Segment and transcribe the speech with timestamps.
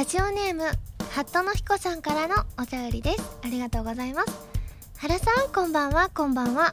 [0.00, 0.62] ラジオネーム
[1.10, 3.38] ハットの彦さんからのお便りです。
[3.44, 4.48] ありがとうございます。
[4.96, 6.08] 原さんこんばんは。
[6.08, 6.70] こんばんは。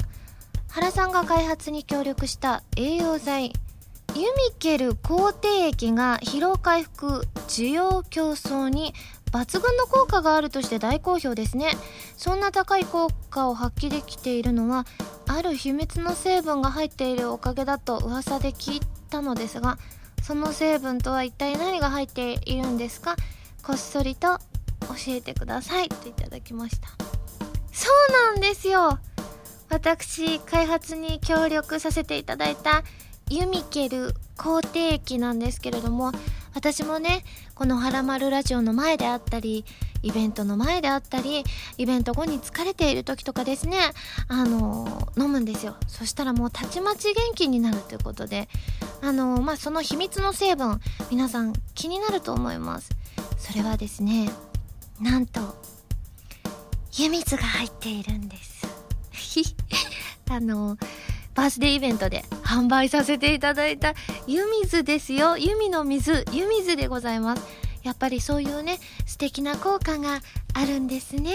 [0.69, 3.51] 原さんが開発に協力した栄養剤
[4.15, 4.27] ユミ
[4.57, 8.93] ケル抗体液が疲労回復需要競争に
[9.33, 11.73] 抜群の効果があるとして大好評ですね。
[12.15, 14.85] そんな高い効果を発揮できているのは
[15.27, 19.77] ある秘密の成分が入っているおかげだと噂で聞いたのですが
[20.27, 23.15] その成分とは一体何が入っているんですか？
[23.63, 24.39] こっそりと
[24.81, 26.89] 教えてくださいといただきました。
[27.71, 28.99] そうなんですよ。
[29.69, 32.83] 私開発に協力させていただいた
[33.29, 36.11] ユミケル肯定液なんですけれども
[36.57, 39.63] 私もねこの「はらまるラジオ」の前であったり
[40.01, 41.43] イベントの前であったり
[41.77, 43.77] イベント後に疲れている時とかですね
[44.27, 45.75] あの飲むんですよ。
[45.87, 48.49] そしたらもうたちまち元気になるということで
[49.03, 52.89] あのまあその秘密の成分皆さん気になると思います。
[53.37, 54.27] それはですね
[54.99, 55.61] なんと
[56.97, 58.65] 湯水が入っているんです。
[60.31, 60.75] あの
[61.37, 63.93] バースデーイベントで販売させていただいた
[64.25, 65.37] 湯水ですよ。
[65.37, 66.25] 湯見の水。
[66.33, 67.43] 湯水でございます。
[67.83, 70.21] やっぱりそういうね素敵な効果が
[70.55, 71.33] あるんですね。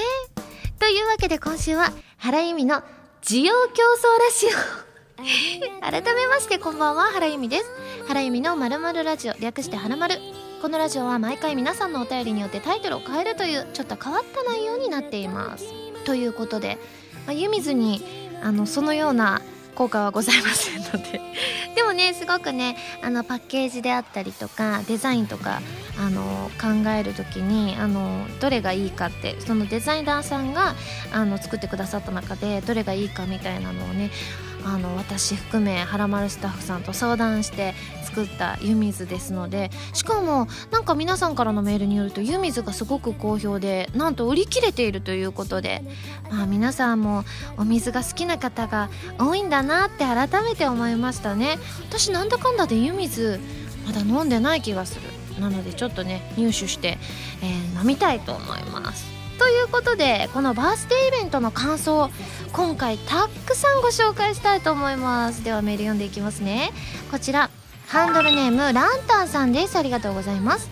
[0.80, 2.82] というわけで今週は原由美の
[3.22, 5.80] 需要競争ラジオ。
[5.80, 7.04] 改めましてこんばんは。
[7.04, 7.64] 原由美です。
[8.08, 9.34] 原由美のまるまるラジオ。
[9.38, 10.16] 略してはらまる
[10.60, 15.72] このラジオは毎回皆さんのお便りによってタイトルを変えるというちょっと変わった内容になっています。
[16.04, 16.78] ということで、
[17.24, 18.02] まあ、湯水に
[18.42, 19.40] あのそのような
[19.74, 21.20] 効果はございませんので。
[21.74, 25.62] でもねすごくねあのパッケージであったりとかデザインとか
[25.98, 30.74] あの考える時にあのどれがいいかってそのデザイナーさんが
[31.12, 34.10] あの作ってくださった中でどれがいいかみたいなのをね
[34.64, 37.74] あの私含めはらまるスタッフさんと相談して
[38.04, 45.82] 作った湯水ですのでしかもなんか皆さんからのメールによると湯水がすごく好評でなんと売り切れているということで、
[46.30, 47.24] まあ、皆さんも
[47.56, 51.58] お水が好きな方が多いんだなって改めて思いましたね。
[51.88, 53.40] 私なんだかんだで湯水
[53.86, 55.02] まだ飲んでない気がする。
[55.40, 56.98] なのでちょっとね入手して、
[57.42, 59.11] えー、飲みたいと思います。
[59.42, 62.10] ということでこのバースデーイベントの感想
[62.52, 65.42] 今回たくさんご紹介したいと思います。
[65.42, 66.70] ではメール読んでいきますね。
[67.10, 67.50] こちら
[67.88, 69.76] ハンドルネームランタンさんです。
[69.76, 70.70] ありがとうございます。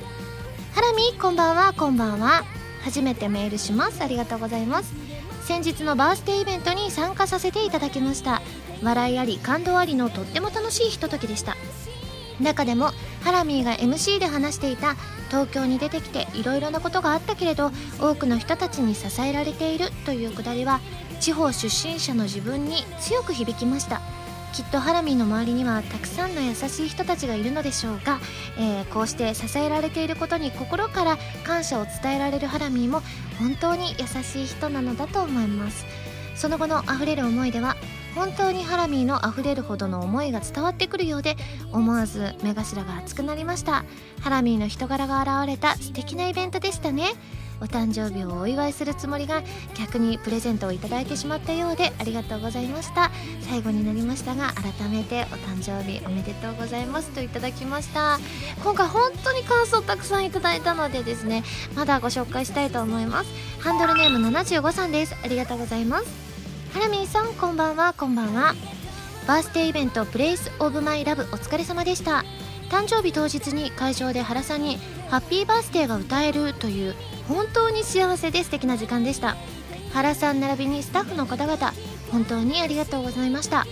[0.72, 2.44] ハラミこんばんはこんばんは。
[2.84, 4.04] 初めてメールします。
[4.04, 4.94] ありがとうございます。
[5.42, 8.40] 先日のバースデーイベントに参加させていただきました。
[8.84, 11.56] 笑いあり感動ありのとっても楽しいひとときでした。
[12.40, 12.92] 中でも
[13.22, 14.94] ハラミーが MC で話していた
[15.30, 17.70] 東京に出てきていろいろなことがあったけれど
[18.00, 20.80] 多くの人たちに支えられているというくだりは
[21.20, 24.00] 地方出身者の自分に強く響きました。
[24.52, 28.18] きっとハラミーの周りにはたくさんの優しい人たちがいるのでしょうが、
[28.58, 33.00] えー、こうして支えられていることに心から感謝を伝えられるハラミーも
[33.38, 35.86] 本当に優しい人なのだと思います。
[36.34, 37.76] その後の溢れる思いでは
[38.14, 41.36] 本当にハラミーの溢れるほどの思いが伝わってくるようで
[41.72, 43.84] 思わず目頭が熱くなりました。
[44.20, 47.12] ハラミーの人柄が現れた素敵なイベントでしたね。
[47.62, 49.42] お誕生日をお祝いするつもりが
[49.78, 53.10] 逆にプレゼントをいただいてしまったようでありがとうございました。
[53.42, 58.18] 最後になりましたが改めてお誕生日おめでとうございますといただきました。
[58.64, 61.44] 今回本当に感想たくさんいただいたのでですね
[61.76, 63.30] まだご紹介したいと思います。
[63.60, 65.14] ハンドルネーム75さんです。
[65.22, 66.29] ありがとうございます。
[66.72, 67.94] ハラミーさんこんばんは。
[67.94, 68.54] こんばんは。
[69.26, 72.24] バースデーイベント Place of my life お疲れ様でした。
[72.70, 76.94] 誕生日当日に会場で原さんにハッピーバースデーが歌えるという
[77.26, 79.36] 本当に幸せで素敵な時間でした。
[79.92, 81.72] 原さん並びにスタッフの方々
[82.12, 83.66] 本当にありがとうございました。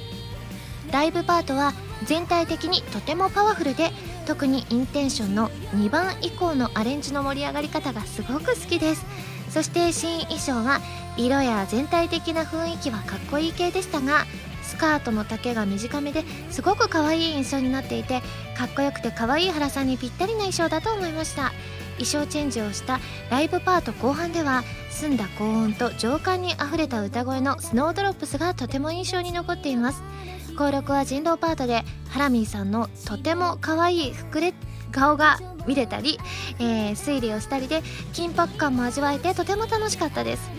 [0.90, 3.92] ライブパートは全体的にとてもパワフルで
[4.26, 9.06] 特にインテンションの2番以降のアレンジの盛り上がり方がすごく好きです。
[9.50, 10.80] そして新衣装は
[11.18, 14.24] 色や全体的な雰囲気はかっこいい系でしたが
[14.62, 18.20] スカートの丈が短めですごく可愛い印象になっていて
[18.56, 21.52] かっこよくて可愛い原さんにぴったりな衣装だと思いました。
[21.98, 30.02] 衣装チェンジをしたライブパート後半では澄んだ高音と情感にあふれた歌声のスノードロップスがとても印象に残っています。
[30.50, 34.54] 登録は人狼パートでハラミーさんのとても可愛い膨れ
[34.92, 36.18] 顔が見れたり、
[36.58, 37.82] えー、推理をしたりで
[38.12, 40.50] 緊迫感も味わえてとても楽しかったです。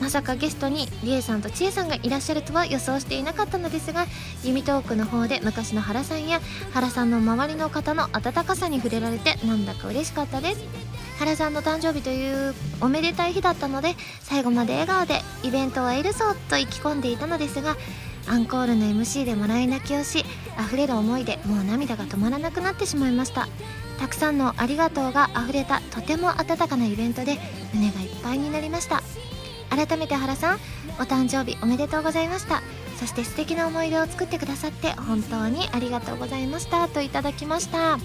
[0.00, 4.06] まさかゲストにりえさんとちえさんがいらっしゃるとは予想していなかったのですが
[4.44, 6.40] ユミトークの方で昔の原さんや
[6.72, 10.64] 原さんの周りの方の温かさに触れられてなんだか嬉しかったです。
[11.18, 17.74] 原さんの誕生日というおめでたい日だったので最後まで笑顔でイベントはいるぞと意気込んでいたのですが
[18.28, 20.26] アンコールの MC でもらい泣きをし
[20.60, 23.48] 溢れる思いでもう涙が止まらなくなってしまいました。
[23.98, 27.38] たくさんのありがとうが溢れたとても温かなイベントで
[27.72, 29.02] 胸がいっぱいになりました。
[29.70, 30.58] 改めて原さん
[30.98, 32.62] お誕生日おめでとうございました。
[32.98, 37.98] そして素敵な思い出を作ってくださって本当にありがとうございましたといただきました。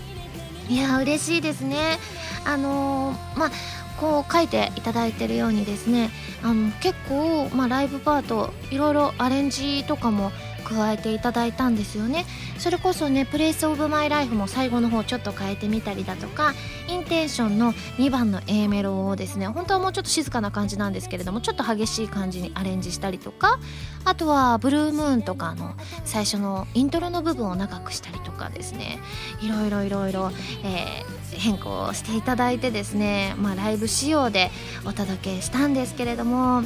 [0.70, 1.98] いや嬉しいですね。
[2.46, 3.52] あのー、まあ
[4.00, 6.10] こう書いていただいてるようにですね
[6.44, 10.32] あの結構、まあ、ライブパートいろいろアレンジとかも
[10.72, 12.26] 加えていただいたんですよね。
[12.58, 16.54] それこそね「プレイスオブマイライフも最後の方ちょっと変えてみたりだとか
[16.88, 23.60] インテンションの2番の A メロをですね本当はもうちょっと静かな感じなんですけれどもちょっと激しい感じにアレンジしたりとか
[24.06, 25.76] あとはブルームーンとかの
[26.06, 29.00] 最初のイントロの部分を長くしたりとかですね
[29.42, 30.32] いろいろいろいろ、
[30.64, 34.52] えー、変更していただいてですね、まあ、ライブ仕様で
[34.86, 36.64] お届けしたんですけれども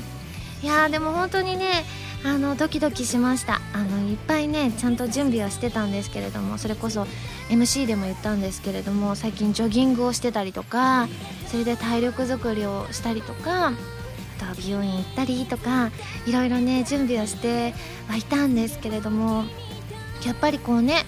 [0.61, 1.85] いやでも本当にね
[2.25, 3.61] あのドキドキしました。
[3.71, 7.05] あのいっぱいねちゃんと準備はしてたんですけれどもそれこそ
[7.49, 11.07] MC でも言ったんですけれども最近ジョギングをしてたりとか
[11.47, 13.71] それで体力作りをしたりとかあ
[14.39, 15.91] とは美容院行ったりとか
[16.25, 17.75] いろいろね準備をして
[18.07, 19.43] はいたんですけれども
[20.25, 21.03] やっぱりこうね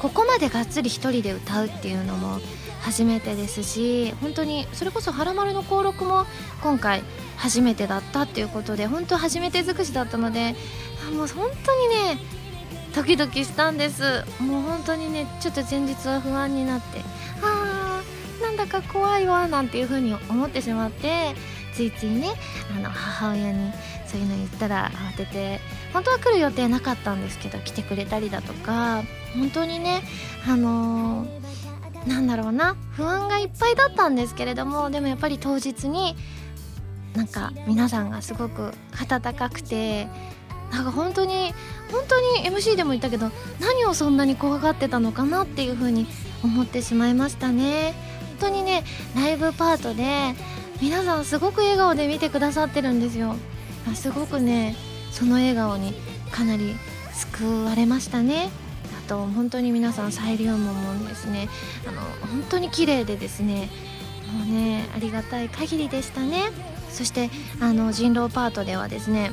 [0.00, 2.40] ここまでがっつり1人で歌うっていうのも
[2.86, 6.24] 初めてですし本当にそれこそ「はらまる」の登録も
[6.62, 7.02] 今回
[7.36, 10.54] 初めてだったっていうことで本当初めて尽くしだったので
[11.12, 12.20] もう本当にね
[12.94, 14.24] ドキドキしたんです。
[14.40, 17.00] もう本当にねちょっと前日は不安になって
[17.42, 21.34] あーなんだか怖いわなんていう風に思ってしまって
[21.74, 22.28] ついついね
[22.74, 23.72] あの母親に
[24.06, 25.60] そういうの言ったら慌てて
[25.92, 29.02] 本当は来る予定なかったんですけど来てくれたりだとか
[29.34, 30.02] 本当にね
[30.48, 31.45] あのー、
[32.06, 36.16] なんだろうな不安がいっぱいだったんですけれどもでもやっぱり当日に
[37.14, 40.06] なんか皆さんがすごく温かくて
[40.70, 41.52] なんか本当に
[41.90, 43.30] 本当に MC でも言ったけど
[43.60, 46.06] 何をそんなに怖がってたのかなっていう風に
[46.44, 47.94] 思ってしまいましたね。
[48.40, 50.34] 本当にねライブパートで
[50.82, 53.36] 皆さんすごく笑顔で見てくださってるんですよ。
[53.94, 54.76] すごくね
[55.10, 55.94] その笑顔に
[56.30, 56.74] かなり
[57.14, 58.50] 救われましたね。
[59.06, 61.48] と本当に皆さんサイリウムもですね。
[61.86, 63.68] あの本当に綺麗でですね
[64.32, 66.50] もうねありがたい限りでしたね。
[66.90, 67.30] そして
[67.60, 69.30] あの人狼パートではですね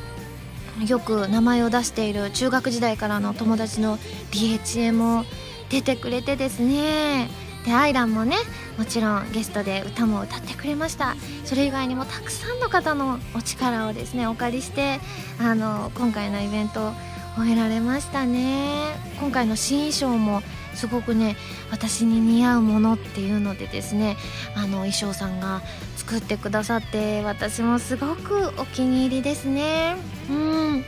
[0.88, 3.98] よく名前を出している中学時代からの友達の
[4.32, 5.24] リエチエも
[5.70, 7.30] 出てくれてですね。
[7.66, 8.36] でアイランもね
[8.78, 11.16] もちろんゲストで歌も歌ってくれました。
[11.46, 15.00] それ以外にもたくさんの方のお力をですねお借りして
[15.40, 16.92] あの今回のイベント
[17.36, 18.96] 終えられましたね。
[19.20, 20.42] 今回の新衣装も
[20.76, 21.36] すごくね
[21.72, 24.18] 私に似合うものっていうのでですね
[24.56, 25.62] あの衣装さんが
[25.96, 29.96] 作ってくださって私もすごくお気に入りですね。
[30.30, 30.84] うん。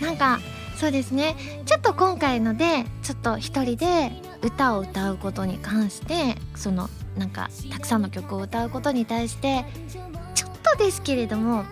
[0.00, 0.40] なんか
[0.76, 1.36] そうですね。
[1.66, 4.12] ちょっと今回のでちょっと一人で
[4.42, 9.64] 歌を歌うことに関してそのなんかたくさんの曲を歌うことに対して
[10.34, 11.64] ちょっとですけれども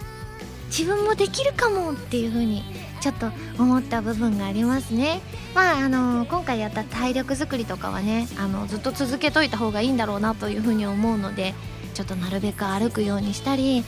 [0.67, 2.65] 自分もできるかもっていう風に
[3.07, 3.31] ちょっと
[3.63, 5.21] 思った部分がありますね。
[5.55, 11.55] まああの今回やった体力づくりとかはねあのずっと続けといた方がいいんだろうなというふうに思うので
[11.95, 13.85] ちょっとなるべく歩くようにしたり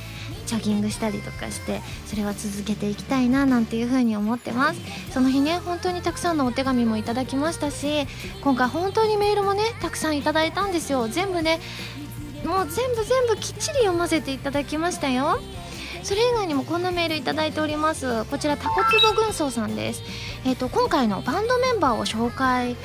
[0.46, 4.80] ジョギングしたりとかしてそれは続けていきたいななんていう風に思ってます。
[5.12, 8.06] その日ね本当にたくさんのお手紙もいただきましたし
[8.42, 11.08] 今回本当にメールもねたくさんいただいたんですよ。
[11.08, 11.58] 全部ね
[12.44, 15.40] もう全部全部きっちり読ませていただきましたよ。
[16.02, 18.24] それ以外にもこんなメールいただいております。
[18.26, 20.02] こちらタコツボ軍曹さんです。
[20.44, 22.76] えっ、ー、と今回のバンドメンバーを紹介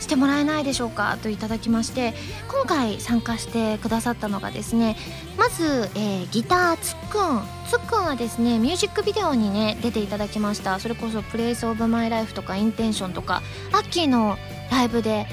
[0.00, 2.14] してもらえないでしょうかといただきまして
[2.48, 4.96] 今回参加してくださったのがですね
[5.36, 10.78] まず、えー、ギターつっくんつっくんはですねミュージックビデオにね出ていただきました。
[10.78, 14.38] それこそ「プレイスオブマイライフとか「インテンション」とかアッキーの
[14.70, 15.26] ライブで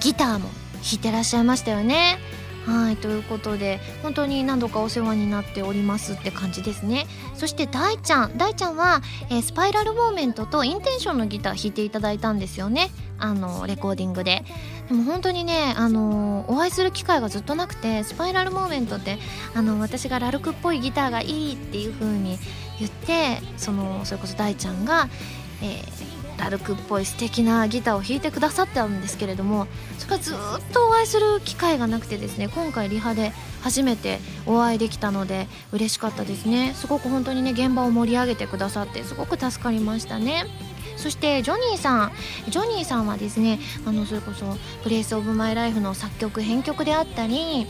[0.00, 0.48] ギターも
[0.82, 2.18] 弾いてらっしゃいましたよね。
[2.66, 7.06] はいということで本当に何度かお世話になっておりますって感じですね。
[7.34, 12.90] そして大ちゃん大ちゃんは、えー、スパイラルモーメントとインテンションのギター弾いていただいたんですよね。
[13.18, 14.44] あのレコーディングで。
[14.88, 19.18] でも本当にねあのお会いする機会がずっとなくてスパイラルモーメントって
[19.54, 22.38] あの私がラルクっぽいギターがいいっていう風に
[22.78, 25.08] 言ってそのそれこそ大ちゃんが、
[25.62, 26.13] えー
[26.44, 29.66] ラルクっぽい素敵なギターを弾いてくださったんですけれども
[29.98, 30.36] それがずっ
[30.74, 33.32] とお会いする機会がなくてですね今回リハで
[33.62, 36.74] 初めてお会いできたので嬉しかったですね。
[36.74, 40.44] すごく本当にね現場を盛り上げてくださってすごく助かりましたね。
[40.98, 42.12] そしてジョニーさん。
[42.48, 47.66] ジョニーさんはですねあのそれこそ「プレイス・オブ・マイ・ライフ」の作曲編曲であったり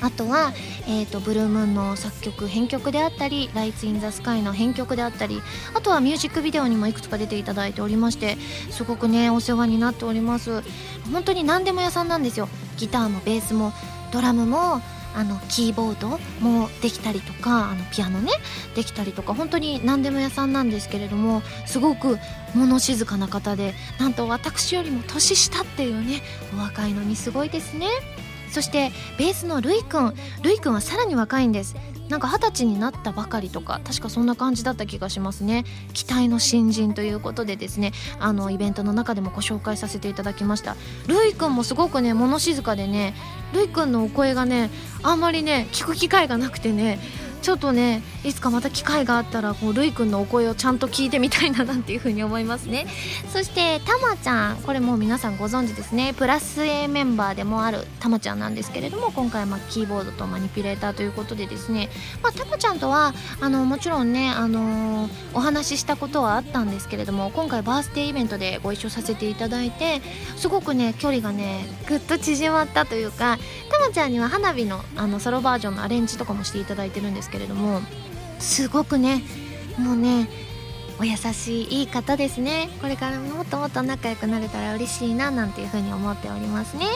[0.00, 0.52] あとは、
[0.86, 5.42] えーと、ブルームーンの作曲編曲であったり「ライツ・イン・ザ・スカイ」の編曲であったり
[5.74, 8.36] あとはミュージックビデオにもいくつか出ていただいておりまして
[8.70, 10.62] すごくねお世話になっております。
[11.12, 12.48] 本当に何でも屋さんなんですよ。
[12.76, 13.72] ギターもベースも
[14.12, 14.82] ドラムも
[15.16, 18.32] あのキーボードもできたりとかあのピアノね
[18.74, 22.18] できたりとか本当に何でも屋さんなんですけれどもすごく
[22.54, 26.20] 物静かな方でなんと私よりも年下っていうね
[26.54, 27.88] お若いのにすごいですね。
[28.50, 31.76] そしてベースのるいくんるいくんはさらに若いんです。
[32.08, 35.64] なんか二十歳になったばかりとか確かそんな感じだった気がしますね。
[35.92, 37.92] 期待の新人ということでですね。
[38.20, 40.76] あのイベントの中でもご紹介させていただきました。
[41.08, 43.14] るいくんもすごくね物静かでね
[43.52, 44.70] るいくんのお声がね
[45.02, 47.00] あんまりね聞く機会がなくてね
[47.46, 52.88] ちょっとねいつかまた機会があったらこうるいくんのお声をちゃんと聞いてみたいななんていう風に思いますね。
[53.32, 56.12] そしてたまちゃんこれもう皆さんご存知ですね。
[56.12, 61.88] プラス A メンバーでもあるたまちゃんなんですけれども今回まキーボードとマニピュレーターということでですね。
[62.20, 70.02] まあ、たまちゃんとはあのもちろんねあのー、お話ししたことはあったんですけれども今回バースデーイベントでご一緒させていただいて
[70.34, 73.38] すごくね距離がねぐっと縮まったというか
[73.70, 77.82] たまちゃんには花火のあのソロバージョンのアレンジとかもしていただいてるんですけけれども
[78.38, 79.22] すごくね
[79.78, 80.28] もうね
[80.98, 82.70] お優しいいい方ですね。
[82.80, 86.86] これからもっともっと仲良くなれたら嬉しいななんていうふうに思っておりますね。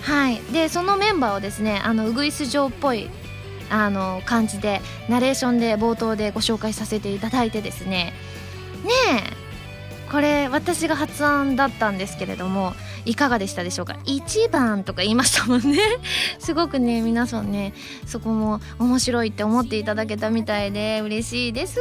[0.00, 0.40] はい。
[0.50, 3.10] でそのメンバーをですねあのウグイス城っぽい
[3.68, 8.14] あの感じでナレーションで冒頭でご紹介させていただいてですね。
[8.82, 12.74] ねえこれ私が発案だったんですけれども
[13.04, 15.78] いかがでしたでしょうか？1番とか言いましたもんね。
[16.38, 17.74] すごくね皆さんね
[18.06, 21.78] そこも面白いって思っていただけたみたいで嬉しいです。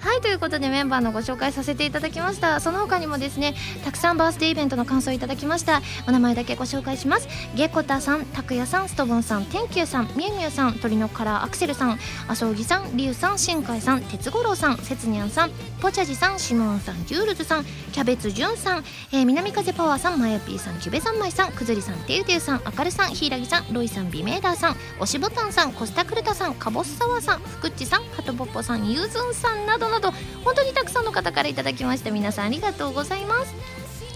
[0.00, 2.60] はいということでメンバーのご紹介させていただきました。
[2.60, 5.82] その他にもですねたくさんバースデーイベントの感想いただきました。
[6.06, 7.28] お名前だけご紹介します。
[7.54, 11.98] ゲコタさんたくやさんストボンさんテンキューさんみゆみゆさん鳥のカラーアクセルさん
[12.28, 30.12] あそぎさんりゅうさんしんかいさん鉄五郎さんせつにゃんさんぽちゃじさんしもんさんジュールズさんキャベツじゅんさん、えー、南風パワーさんまやぴーさんキュベ三昧さんくずりさんてゆてゆさんあかるさんひいらぎさんロイさんビメーダーさんおしぼたんさんコスタクルタさんかぼすさわさんふくっちさんはとぽっぽさんゆずんさんなどなど
[30.44, 32.12] 本当にたくさんの方からいただきました。
[32.12, 33.54] 皆さんありがとうございます。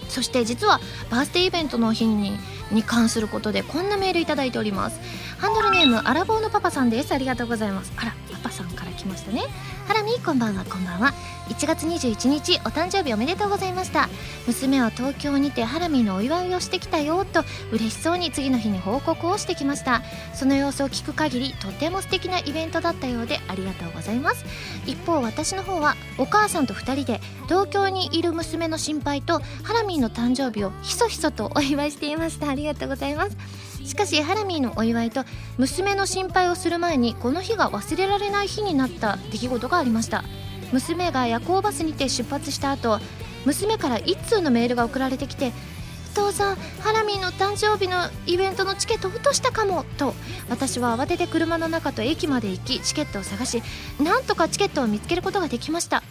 [0.07, 0.79] そして実は
[1.11, 2.39] バースデーイベントの日に
[2.71, 4.99] に関することでこんなメールいただいております。
[5.39, 7.11] ハンドルネームアラボーのパパさんです。
[7.13, 7.91] ありがとうございます。
[7.97, 9.43] あらパパさんから来ましたね。
[9.87, 11.13] ハラミこんばんはこんばんは。
[11.47, 14.09] 1月21日お誕生日おめでとうございました。
[14.47, 20.01] 娘は東京にてハラミのお祝いをしてきたよと嬉しそうに次の日に報告をしてきました。
[20.33, 24.45] その様子を聞く限りとても素敵なイベントだったようでありがとうございます。
[24.85, 32.49] 一方私の方はお母さんと2人で東京にいる娘の心配とハラミーの誕生日をひそひそとお祝いしていました。
[32.49, 33.37] ありがとうございます。
[33.85, 35.23] しかしハラミーのお祝いと
[35.57, 40.25] 娘の心配をする前にこの日が忘れられない日になった出来事がありました。
[40.71, 42.99] 娘が夜行バスにて出発した後
[43.45, 45.53] 娘から1通のメールが送られてきて
[46.13, 50.15] 「父さんハラミーの誕生日のイベントのチケット落としたかも」と
[50.49, 53.61] 私は慌てて車の中と駅まで行きチケットを探し
[54.01, 56.03] なんとかチケットを見つけることができました。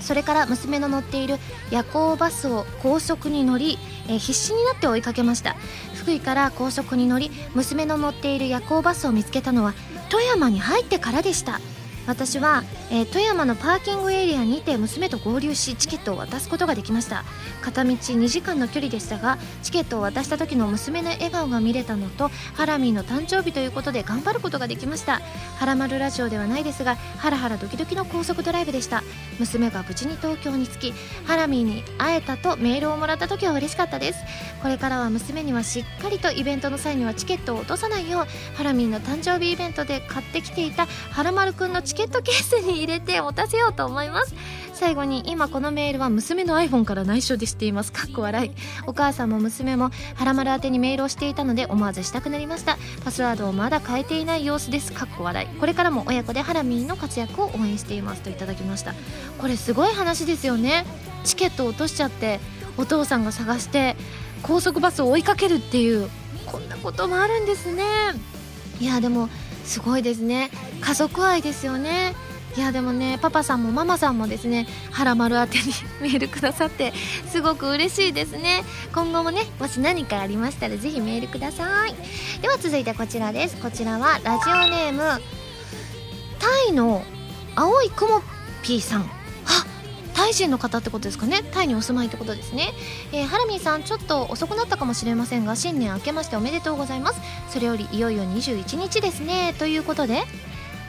[0.00, 1.38] それから娘の乗っている
[1.70, 5.56] 夜行バスを高速に乗り、え、必死になって追いかけました。
[5.94, 9.72] 福井から高速に乗り娘の乗っている夜行バスを見つけたのは
[10.10, 11.58] 富山に入ってからでした。
[12.06, 17.24] 私は、えー、富山のパーキングエリアにて娘と合流しチケットを渡すことができました。
[17.62, 25.20] 片道2時間の距離でしたがチケットを渡した時の娘の笑顔が見れたのとハラミーの誕生日ということで頑張ることができました。
[25.58, 29.02] ハラマルラジオではないですがハラハラドキドキの高速ドライブでした。
[29.38, 30.94] 娘が無事に東京に着き
[31.26, 34.18] ハラミーに会えたとメールをもらった時は嬉しかったです。
[34.62, 44.34] これからは娘にはしっかりとイベントの際にはチケットを落とさないようハラミーの誕生日イベントで買ってきていたハラマルくんのチケットチケースに入れて持たせようと思います。
[44.72, 47.92] 最後に今このメールは娘の iPhone から内緒でしています。
[47.92, 48.50] かっこ笑い。
[48.86, 52.76] お母さんも娘もはらまる宛てにメールをしていたので思わずしたくなりました。
[53.04, 54.92] パスワードをまだ変えていない様子です。
[54.92, 55.58] かっこ笑い。
[55.58, 58.94] これからも親子でハラミーの活躍を応援していますといただきました。
[59.38, 60.84] これすごい話ですよね。
[61.22, 62.40] チケットを落としちゃって
[62.76, 63.96] お父さんが探して
[64.42, 66.10] 高速バスを追いかけるっていう
[66.46, 67.84] こんなこともあるんですね。
[68.80, 69.28] いやでも
[69.64, 70.50] すごいですね。
[70.80, 72.14] 家族愛ですよね。
[72.56, 75.64] いやでもねパパさんもママさんもですねはらまる宛てに
[76.00, 76.92] メールくださって
[77.26, 78.62] すごく嬉しいですね。
[78.94, 81.94] 今後もねもし何かありましたらぜひメールください。
[82.40, 83.56] では続いてこちらです。
[83.56, 85.00] こちらはラジオネーム
[86.38, 87.02] タイの
[87.56, 88.22] 青いくも
[88.62, 89.10] ぴーさん。
[90.14, 91.42] タイ人の方ってことですかね？
[91.52, 92.72] タイにお住まいってことですね、
[93.12, 97.20] えー、ハラミーさんちょっと遅くなったかもしれませんが新年明けましておめでとうございます。
[97.50, 99.54] それよりいよいよ21日ですね。
[99.58, 100.22] ということで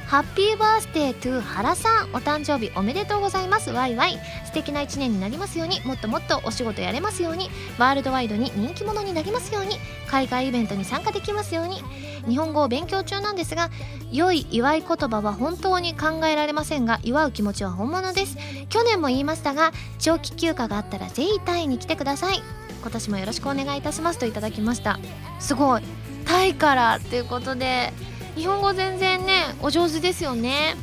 [0.08, 3.72] ハッピーバースデートゥ原さんお誕生日おめでとうございます。
[3.72, 5.82] わいわい素敵な一年になりますように。
[5.82, 7.50] もっともっとお仕事やれますように。
[7.80, 9.80] ワールドワイドに人気者になりますように。
[10.08, 11.82] 海外イベントに参加できますように。
[12.28, 13.70] 日本語を勉強中なんですが
[14.12, 18.38] 良い祝い言葉は本当に考えられませんが祝う気持ちは本物です。
[18.70, 22.42] 去年も言いましたが長期休暇があったらぜひタイに来てください。
[22.82, 25.00] 今年もよろしくお願いいたしますといただきました。
[25.40, 25.82] すごい。
[26.26, 27.94] タイからっていうことで
[28.36, 30.76] 日本語全然ねお上手ですよね。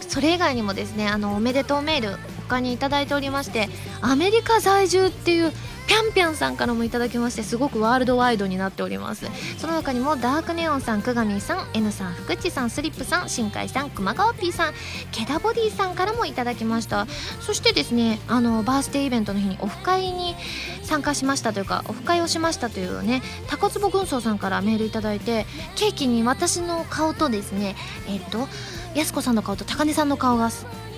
[0.00, 3.68] それ以外にもですねあのおめでとうメール他に頂いておりまして
[4.02, 5.52] アメリカ在住っていう
[5.86, 9.26] ぴゃんぴゃんさんからもいただきましてすごくワールドワイドになっております。
[9.58, 14.72] その他にもダークネオンさん久上さん N さん福地さんスリップさん新海さん熊川 P さん
[15.10, 17.06] ケダボディさんからもいただきました。
[17.40, 20.34] そしてですねあのバースデーイベントの日にオフ会に
[20.82, 25.46] 参加しましたというかオフ会をしましたというねタコツボ軍曹さんからメールいただいて
[25.76, 27.76] ケーキに私の顔とですね
[28.08, 28.48] えっと
[28.94, 30.50] やす子さんの顔と高根さんの顔が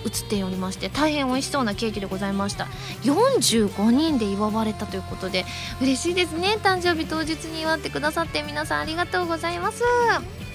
[0.05, 2.67] 映っておりまして大変美味しそうなケーキでございました。
[3.03, 5.45] 45人で祝われたということで
[5.81, 6.59] 嬉しいですね。
[6.63, 9.83] 誕生日当日に祝ってくださって皆さんありがとうございます。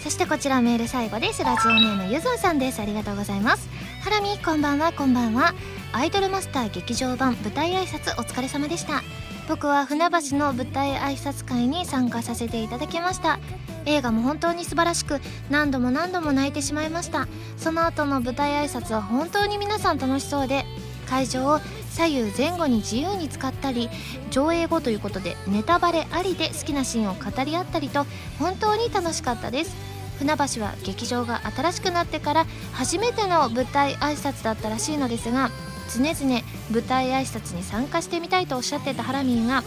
[0.04, 1.44] そしてこちらメール最後です。
[1.44, 2.82] ラジオネームゆずんさんです。
[2.82, 3.70] ありがとうございます。
[4.02, 5.54] ハラミこんばんはこんばんは。
[5.92, 9.04] アイドルマスター劇場版舞台挨拶お疲れ様でした。
[9.50, 13.40] 僕は船橋の舞台挨拶会に参加させていただきました。
[13.88, 17.28] 映画も本当に素晴らしく何度も何度も泣いてしまいました。
[17.58, 20.66] その後の舞台挨拶は本当に皆さん楽しそうで
[21.10, 23.90] 会場を左右前後に自由に使ったり
[24.30, 28.06] 上映後ということでネタバレありで好きなシーンを語り合ったりと
[28.38, 29.76] 本当に楽しかったです。
[30.20, 35.50] 船橋は劇場が新しくなってから初めての舞台挨拶だったらしいのですが
[35.90, 36.42] 常々
[36.72, 39.64] 舞台挨拶に参加してみたいとおっしゃってたハラミーが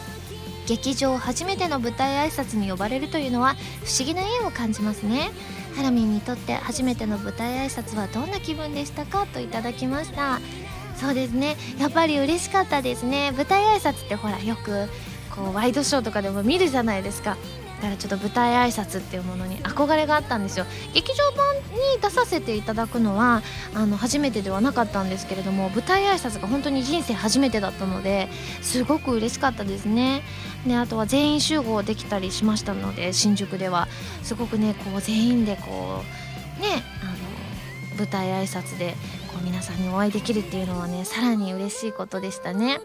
[0.66, 5.30] 劇場初めての舞台挨拶に呼ばれるというのは不思議な縁を感じますね。
[5.76, 10.40] ハラミンにとって初めての舞台挨拶はどんな気分でしたかといただきました。
[10.96, 11.56] そうですね。
[11.78, 13.32] やっぱり嬉しかったですね。
[13.32, 14.88] 舞台挨拶ってほらよく
[15.34, 17.36] こうワイドショーとかでも見るじゃないですか。
[17.82, 20.66] からちょっと舞台挨拶っていうものに憧れがあったんですよ。
[20.94, 23.42] 劇場版に出させていただくのは
[23.74, 28.28] あの初めてではなかったんですけれども舞台挨拶が本当に人生初めてだったので
[28.62, 30.22] すごく嬉しかったですね。
[30.64, 33.88] であとは全員集合できたりしましたので新宿では。
[34.22, 36.04] すごくねこう全員でこ
[36.58, 38.94] うねあの舞台挨拶で
[39.26, 42.78] こう皆さんにお会いできるっていうのはねさらに嬉しいことでしたね。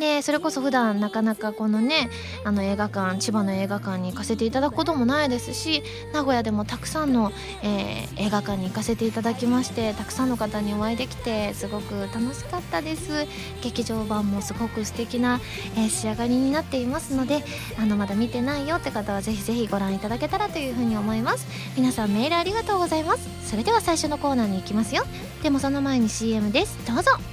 [0.00, 2.08] でそれこそ普段なかなかこのね
[2.42, 5.82] あの映画館千葉の映画館に行かせていただくこともないですし
[6.12, 7.30] 名古屋でもたくさんの、
[7.62, 13.26] えー、映画館に行かせていただきましてたくさんの方にお会いできてすごく楽しかったです。
[13.62, 15.38] 劇場版もすごく素敵な、
[15.76, 17.44] えー、仕上がりになっていますので
[17.78, 21.46] あのまだ見てないよって方はぜひぜひご覧いただけたらというふうに思います。
[21.76, 23.28] 皆さんメールありがとうございます。
[23.50, 25.04] それでは最初のコーナーに行きますよ。
[25.42, 26.78] でもその前に CM です。
[26.86, 27.29] どうぞ。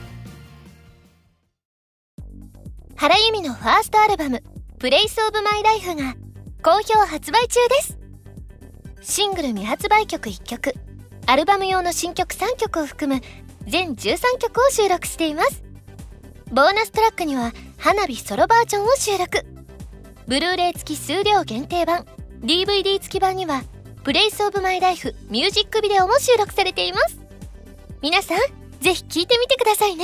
[2.99, 4.41] 原由美のファーストアルバム
[4.79, 6.15] 「プレイスオブマイライフが
[6.63, 7.97] 好評発売中です。
[9.03, 10.73] シングル未発売曲1曲
[11.27, 13.21] アルバム用の新曲3曲を含む
[13.67, 15.63] 全13曲を収録しています。
[16.51, 19.45] ボーナストラックには花火ソロバージョンを収録。
[20.27, 22.07] ブルーレイ付き数量限定版
[22.41, 23.63] DVD 付き版には
[24.03, 27.19] Place of my life ミュージックビデオも収録されています。
[28.01, 28.39] 皆さん
[28.81, 30.03] ぜひ聴いてみてくださいね。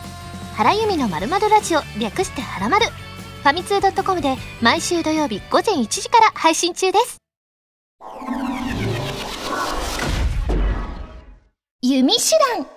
[0.63, 2.85] 原由美のまるまるラジオ略してはらまる
[3.41, 7.17] ファミツー .com で毎週土曜日午前1時から配信中です。
[11.81, 12.19] 弓手
[12.55, 12.67] 段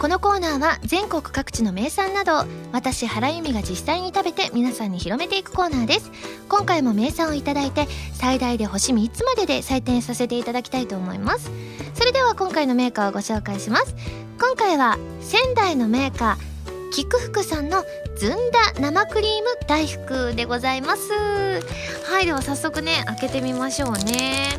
[0.00, 6.12] このコーナーは全国各地の名産など私原由美が実際に食べて皆さんに広めていくコーナーです。
[6.48, 11.50] 今回も名産をいただいて最大で星3つまでで採点させていただきたいと思います。
[11.94, 13.96] それでは今回のメーカーをご紹介します。
[14.38, 17.84] 今回は仙台のメーカー菊福さんの
[18.16, 21.12] ずんだ生クリーム大福でございます。
[21.12, 24.58] はいでは早速ね開けてみましょうね。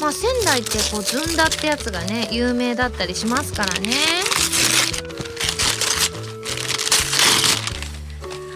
[0.00, 3.92] まあ仙台ってこうずんだってやつがね有名だったりしますからね。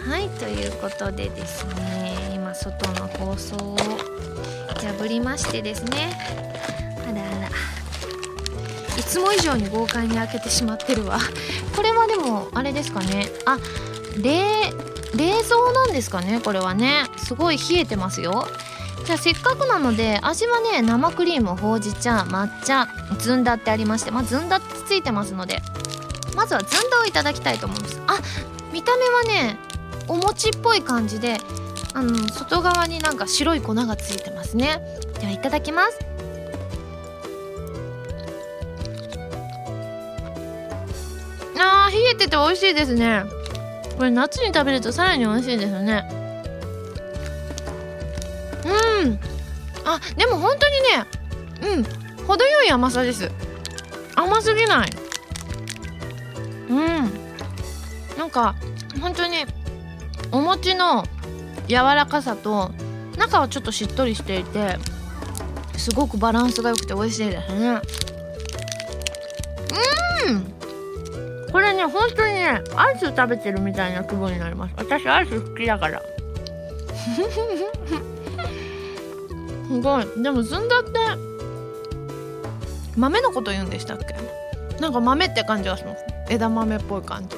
[0.07, 6.17] はいということでですね今外の放送を破りましてですね。
[7.07, 7.74] あらあら。
[8.97, 11.19] いつも以上に豪快に開けてしまってるわ。
[11.75, 13.27] これはでもあれですかね。
[13.45, 13.57] あ
[14.21, 14.31] 冷
[15.15, 17.05] 冷蔵なんですかねこれはね。
[17.17, 18.47] すごい冷えてますよ。
[19.05, 22.87] じゃあせっかくなので味はね生クリームほうじ茶抹茶
[23.19, 25.61] ずんだってありましてまあずんだってついてますので。
[26.35, 28.01] まずはずんだをいただきたいと思います。
[28.07, 28.19] あ
[28.73, 29.57] 見た目はね
[30.09, 31.37] お餅っぽい感じで
[31.93, 34.81] あの外側になんか白い粉がついてますね。
[35.21, 36.14] ではいただきます。
[42.15, 43.23] あー冷えてて美味しいですね。
[43.97, 46.07] これ夏に食べるとさらに美味しいですね。
[48.65, 49.19] うん。
[49.85, 51.83] あでも本当にねうん。
[52.25, 53.31] 程よい甘さです。
[54.15, 54.89] 甘すぎない。
[56.69, 56.77] うん。
[58.17, 58.55] なんか
[59.01, 59.45] 本当に
[60.31, 61.03] お餅の
[61.67, 62.71] 柔らかさと
[63.17, 64.77] 中はちょっとしっとりしていて
[65.77, 67.81] すごくバランスが良くて美味しいですね。
[71.95, 74.73] 本当にねアイス食べてるみたいな気分になります。
[74.75, 76.01] 私アイス好きだから。
[79.67, 80.05] すごい。
[80.21, 80.91] でもずんだって
[82.97, 84.13] 豆のこと言うんでしたっけ？
[84.81, 86.03] なんか豆って感じがします。
[86.29, 87.37] 枝豆っぽい感じ。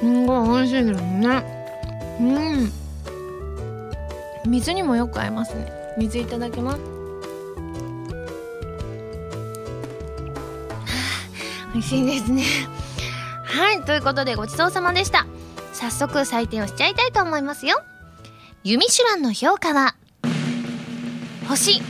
[0.00, 1.44] すんごい美味しいですね。
[2.20, 2.72] うん。
[4.50, 5.70] 水にもよく合いますね。
[5.98, 6.78] 水いただきます。
[11.74, 12.42] 美味しいですね
[13.52, 15.26] はいということでごちそうさまでした。
[15.74, 17.82] 早速採点をしちゃいたいと思いますよ。
[18.64, 19.94] ユミシュランの評価は
[21.46, 21.82] 星2.8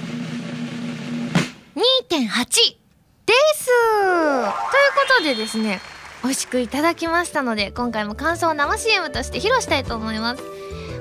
[2.16, 3.66] です。
[3.66, 5.80] ということでですね
[6.24, 10.42] 美味しくいただきましたので今回も感想を生 CM として披露したいと思います。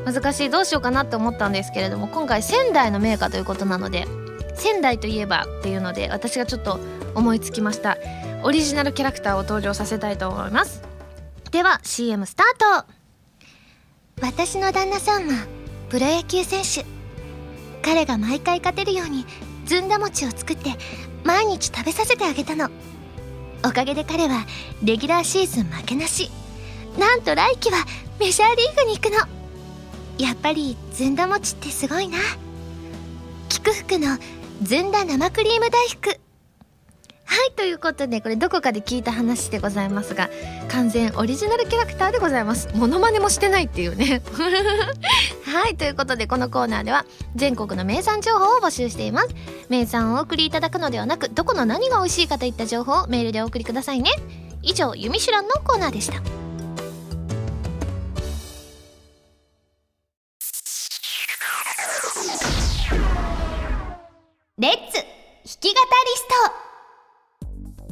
[0.05, 4.05] 難しいどうしようかなって思ったんですけれども今回仙台の銘菓ということなので
[4.53, 6.79] 仙台といえばっていうので私がちょっと
[7.15, 7.97] 思いつきました。
[8.43, 10.81] オリジナルキャラクターを登場させたいと思います。
[11.51, 12.91] では CM スタート。
[14.21, 15.45] 私の旦那さんは
[15.89, 16.85] プロ野球選手。
[17.83, 19.25] 彼が毎回勝てるように
[19.65, 20.71] ずんだ餅を作って
[21.23, 22.69] 毎日食べさせてあげたの。
[23.63, 24.45] おかげで彼は
[24.83, 26.31] レギュラーシーズン負けなし。
[26.97, 27.77] なんと来季は
[28.19, 29.17] メジャーリーグに行くの。
[30.17, 32.17] やっぱりずんだ餅ってすごいな。
[33.49, 34.17] 菊福の
[34.63, 36.19] ずんだ生クリーム大福。
[37.31, 40.29] はいということでこれどこかで聞いた話でございますが
[40.67, 42.67] 完全オリジナルキャラクターでございます。
[42.75, 44.21] モノマネもしてないっていうね。
[45.47, 47.05] はいということでこのコーナーでは
[47.37, 49.29] 全国の名産情報を募集しています。
[49.69, 54.11] 名産をお送りいただくのではなくどこの何が美味しいかといった情報をメールでお送りくださいね。
[54.61, 56.21] 以上「ユミシュラン」のコーナーでした。
[64.57, 65.05] レッツ弾
[65.61, 66.70] き語りスト。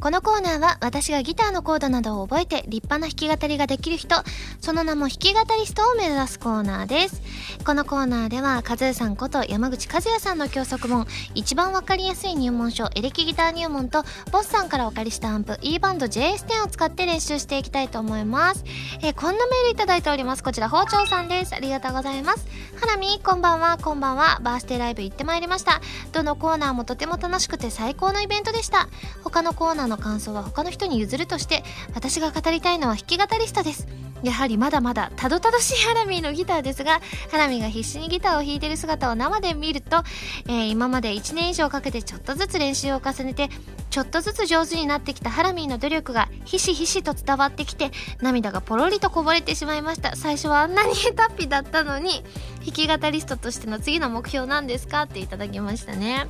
[0.00, 4.16] このコーナーは私がギターのコードなどを覚えて立派な弾き語りができる人、
[4.58, 7.20] その名も弾き語りストを目指すコーナーです。
[7.66, 18.64] このコーナーでは、カズーさんこと山口和也さんの教則本、一番わかりやすい入門書、エレキギター入門と、ボスさんからお借りしたアンプ、E バンド JS10 を使って練習していきたいと思います。
[19.02, 20.42] えー、こんなメールいただいております。
[20.42, 21.54] こちら、包丁さんです。
[21.54, 22.46] ありがとうございます。
[22.80, 24.40] ハラミ、こんばんは、こんばんは。
[24.42, 25.82] バースデーライブ行ってまいりました。
[26.12, 28.88] どのコーナーもとても楽しくて最高のイベントでした。
[29.22, 31.62] 他のコーナーの感想は他の人に譲るとして
[31.94, 33.86] 私が語りたいのは弾き語りストです。
[34.22, 37.00] やはりまだまだたどたどしいハラミーのギターですが
[37.30, 40.02] ハラミーが必死にギターを弾いてる姿を生で見ると、
[40.46, 43.48] えー、今まで1年以上かけてちょっとずつ練習を重ねて
[43.88, 50.14] ちょっとずつ上手になってきたハラミーの努力がひしひしと伝わってきて涙がポロリとこぼれてしまいました。
[50.16, 52.22] 最初はあんなに下手っぴだったのに
[52.62, 55.04] 弾き語りストとしての次の目標なんですか？
[55.04, 56.26] っていただきましたね。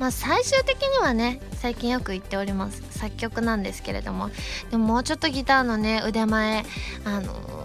[0.00, 4.30] まあ最終的にはね最近よく言っております作曲なんですけれども。
[4.70, 6.64] でももうちょっとギターのね腕前
[7.04, 7.60] あの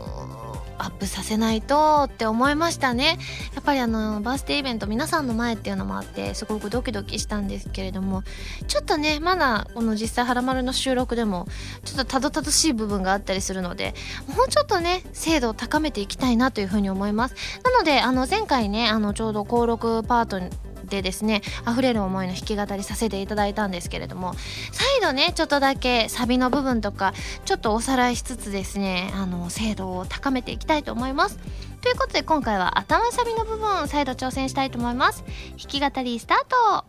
[0.77, 3.17] アップさせないとって思いましたね。
[3.55, 8.23] やっぱりあのバースデーイベント皆さんの前っていうのもあってすごくドキドキしたんですけれども。
[8.67, 11.47] ちょっとねまだこの実際「はらまる」の収録でも
[11.85, 13.95] ちょっとたどたどしい部分があったりするので
[14.27, 17.35] もうちょっとね精度を高めていきたいなというふうに思います。
[17.63, 20.41] なのであの前回ねあのちょうど登録パート
[20.85, 24.33] でですね溢れる思いの弾き語りさせていただいたんですけれども
[24.71, 27.13] 再度ねちょっとだけサビの部分とか
[27.45, 31.37] ちょっとおさらいしつつですねあの精度を高めていきたいと思います。
[31.81, 35.23] ということで今回は頭サビの部分再度挑戦したいと思います。
[35.51, 36.85] 弾き語りスタート。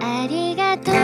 [0.00, 0.98] ありがとうも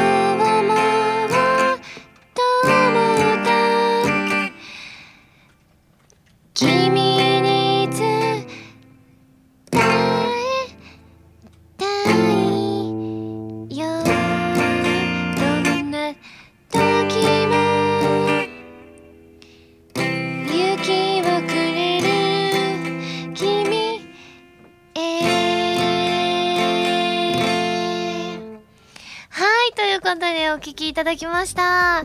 [30.95, 32.05] いただきました。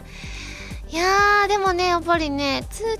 [0.89, 2.97] いやーでもねやっぱりね「伝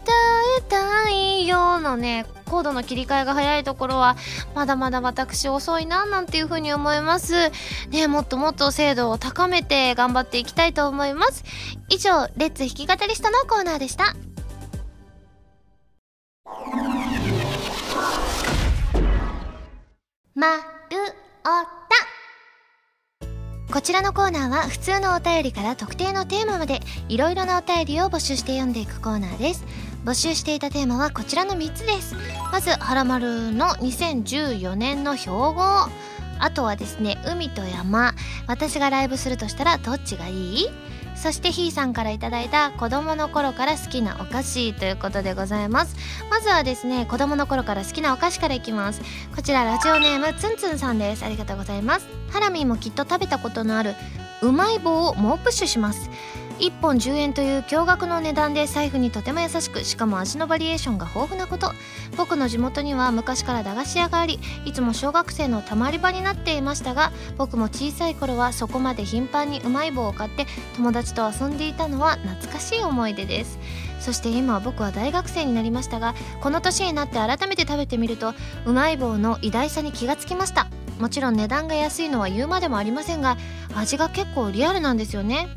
[0.60, 4.16] えたいよ」のねコードの切り替えが早いところは
[4.54, 7.52] まだまだ私遅いななんていうふうに思います。
[7.90, 11.44] ねもっともっと精度を高めて頑張っていきたいと思います。
[11.90, 14.14] 以上レッツ弾き語りストのコーナーでした。
[20.36, 20.62] まる
[21.44, 22.09] おた。
[23.72, 29.64] こちらのコーナーは普通のお便りから特定のテーマまでいろいろなお便りを募集して読んでいくコーナーです。
[30.04, 32.16] 募集していたテーマはこちらの3つです。
[32.52, 35.64] まず「はらまる」の2014年の標語。
[36.42, 38.16] あとはですね海と山。
[38.48, 40.68] 私がライブするとしたらどっちがいい？
[41.22, 45.98] そしてひーさんから頂いた子供の頃から好きなお菓子ということでございます。
[46.30, 49.02] まずはですね子供の頃から好きなお菓子からいきます。
[49.36, 51.26] こちらラジオネームつんつんさんです。
[51.26, 52.08] ありがとうございます。
[52.32, 53.96] ハラミーもきっと食べたことのある
[54.42, 56.10] うまい棒を猛プッシュします。
[56.60, 61.72] 1本10円という驚愕の値段で財布にとても優しくしかも味のバリエーションが豊富なこと。
[62.18, 73.60] 僕の地元には昔から駄菓子屋がありいつも小学生のたまり場になっていましたが僕も小さい頃はそこまで頻繁にうまい棒を買って友達と遊んでいたのは懐かしい思い出です。
[74.00, 78.34] そして今は僕は大学生になりましたがこの年になって改めて食べてみると
[78.66, 80.68] うまい棒の偉大さに気がつきました。
[81.00, 83.38] もちろん値段が安いのは言うまでもありませんが
[83.74, 85.48] 味が結構リアルなんですよね。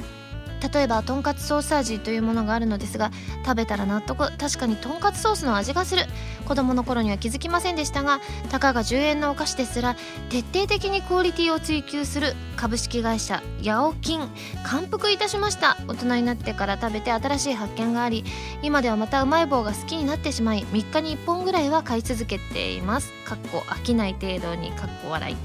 [0.73, 3.11] 例えばとんかつソース味というものがあるのですが
[3.45, 4.31] 食べたら納得。
[4.39, 6.05] 確かにとんかつソースの味がする。
[6.47, 8.21] 子供の頃には気づきませんでしたが
[8.51, 9.97] たかが10円のお菓子ですら
[10.29, 12.35] 徹底的にクオリティを追求する。
[12.57, 14.29] 株式会社ヤオキン。
[14.65, 15.77] 感服いたしました。
[15.89, 18.25] 大人になってから食べて新しい発見があり
[18.63, 23.13] 今ではまたうまい棒が好きになってしまい3日に1本ぐらいは買い続けています。
[23.25, 25.37] かっこ飽きない程度にかっこ笑い。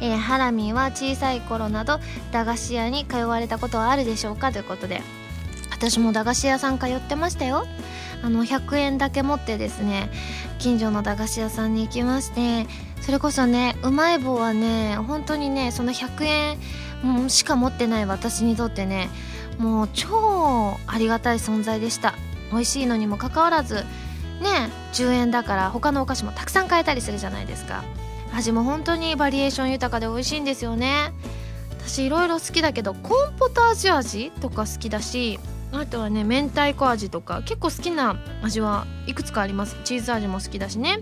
[0.00, 2.00] えー、ハラミは小さい頃など
[2.32, 5.02] 駄菓子屋に通われたことはあるでしょうかということで。
[5.70, 7.66] 私も駄菓子屋さん通ってましたよ。
[8.22, 10.10] あの100円だけ持ってですね
[10.58, 12.66] 近所の駄菓子屋さんに行きまして
[13.02, 16.56] それこそねうまい棒はね本当にねその100
[17.04, 19.10] 円しか持ってない私にとってね
[19.58, 22.14] もう超ありがたい存在でした。
[22.50, 23.84] 美味しいのにもかかわらずね
[24.94, 27.84] 10円だから他のお菓子もたくさん買えたりするじゃないですか。
[28.36, 31.12] 味も本当にバリエーション豊かで美味しいんですよね。
[31.70, 35.38] 私いろいろ好きだけどコーンポタージュ味とか好きだし
[35.72, 39.76] あとはね明太子味とか結構好きな味はいくつかあります。
[39.84, 40.98] チーズ味も好きだしね。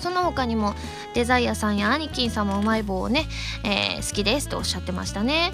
[0.00, 0.74] その他にも
[1.14, 3.26] デザイアさんやアニキンさんもうまい棒をね、
[3.64, 5.52] えー、好きですとおっしゃってましたね、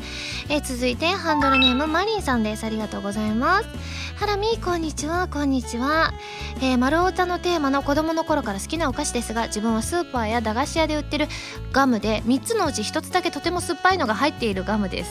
[0.48, 2.64] えー、続いてハンドルネームマリンさんです。
[2.64, 3.68] ありがとうございます。
[4.16, 5.28] ハラミこんにちは。
[5.28, 6.12] こんにちは、
[6.60, 11.28] えー、丸太のテーマの子供の頃から好きなお菓子ですが自分はスーパーや駄菓子屋で売ってる
[11.72, 15.10] ガムで3つのうち1つだけとても酸っぱいのが入っているガムです。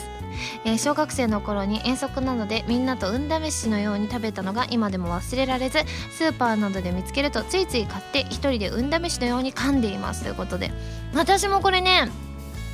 [0.65, 5.79] えー、小学生の頃に遠足なのでみんなと運試しのように食べたのが今でも忘れられず
[6.11, 10.71] スーパーなどで見つけるとついつい買って一人で運試しのように噛んでいますということで。
[11.13, 12.09] 私もこれね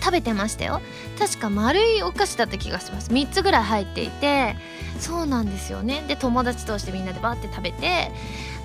[0.03, 0.81] 食べてましたよ。
[1.17, 3.09] 確か丸いお菓子だった気がします。
[3.09, 4.55] 3つぐらい入っていて。
[4.99, 6.03] そうなんですよね。
[6.07, 8.11] で友達同士でみんなでバーって食べて。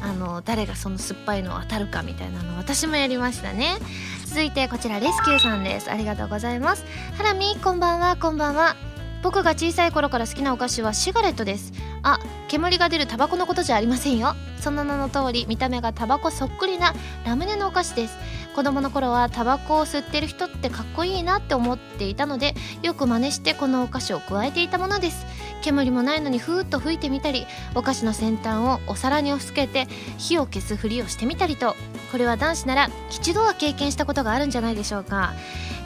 [0.01, 3.79] あの誰がその酸っぱいのを当たるかみたいなの私もやりましたね。
[4.27, 5.91] 続いてこちらレスキューさんです。
[5.91, 6.85] ありがとうございます。
[7.17, 8.17] ハラミこんばんは。
[8.17, 8.77] こんばんは。
[9.23, 11.73] 僕が小さい頃から好きなお菓子はシガレットです。
[12.03, 14.35] あ煙が出るタバコのことじゃありませんよ。
[14.61, 18.17] その名の通り見た目がタバコそっくりなラムネのお菓子です。
[18.55, 25.27] 子供の頃はタバコを吸ってる人ってかっこいいなって思っていたのでよく真似してこのお菓子を加えていたものです。
[25.59, 31.77] 煙もないのにふーっと吹いてみたりお菓子の先端をお皿に押し付けて火を消すふりをしてみたりと
[32.11, 35.33] これは男子なら一度は経験したことがあるんじゃないでしょうか。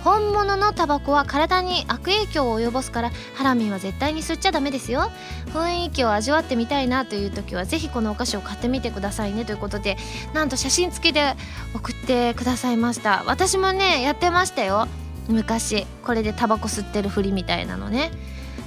[0.04, 5.12] 本物のタバコは体に悪影響を及ぼすからハラミンは絶対に吸っちゃダメですよ。
[5.54, 9.96] 雰囲気を味わってみたいなという時はぜひこのお菓子を買ってみてくださいねということで
[10.34, 11.36] なんと写真付きで
[11.72, 13.22] 送ってくださいました。
[13.26, 14.88] 私もねやってましたよ。
[15.28, 18.10] 昔これでタバコ吸ってるふりみたいなのね。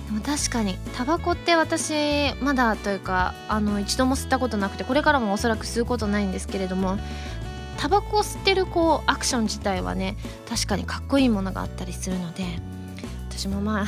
[0.06, 6.98] でも確かにタバコって私まだというかあの一度も吸ったことなくてこれからもおそらく吸うことないんですけれども
[7.78, 10.16] タバコを吸ってるこうアクション自体はね
[10.48, 12.44] 確かにかっこいいものがあったりするので
[13.30, 13.86] 私もまあ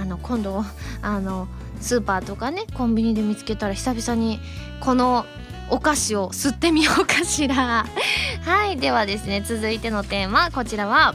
[0.00, 0.64] あの今度
[1.02, 1.48] あの
[1.80, 4.40] スーパーとかねコンビニで見つけたら久々に
[4.80, 5.24] この
[5.70, 7.86] お菓子を吸ってみようかしら。
[8.44, 11.14] はいではですね続いてのテーマこちらは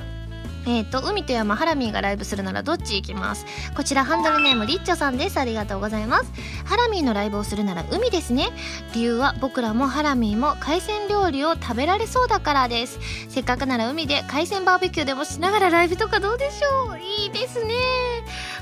[0.66, 3.46] えっ、ー、と海と山ハラミーがライブするならどっち行きます？
[3.76, 5.38] こちらハンドルネームリッチョさんです。
[5.38, 6.32] ありがとうございます。
[6.66, 8.50] ハラミーのライブをするなら海ですね。
[8.94, 13.00] 理由は僕らもハラミーも海鮮料理を食べられそうだからです。
[13.30, 17.00] せっかくなら海で海鮮バーベキューでもしながらライブとかどうでしょう？
[17.00, 17.74] いいですね。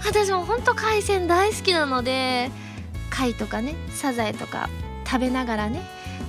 [0.05, 2.49] 私もほんと海鮮大好きなので
[3.11, 4.69] 貝とかねサザエとか
[5.05, 5.81] 食べながらね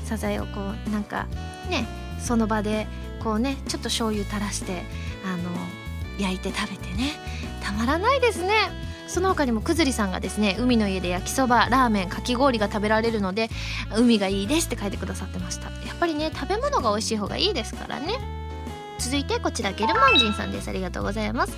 [0.05, 1.27] サザエをこうなんか
[1.71, 1.87] ね
[2.21, 2.87] その場で
[3.25, 4.83] こうねちょっと醤油垂らして
[5.25, 5.51] あの
[6.19, 7.13] 焼いて食べてね。
[7.63, 8.53] たまらないですね。
[9.07, 13.51] その他にもくずりさんがですね海の家で焼きそばラーメンかき氷が食べられるので
[13.95, 15.65] 海がいいですって書いてくださってました。
[15.87, 18.19] やっぱりね食べ物が美味しい方がいいですからね。
[18.99, 20.69] 続いてこちらゲルマン人さんです。
[20.69, 21.57] ありがとうございます。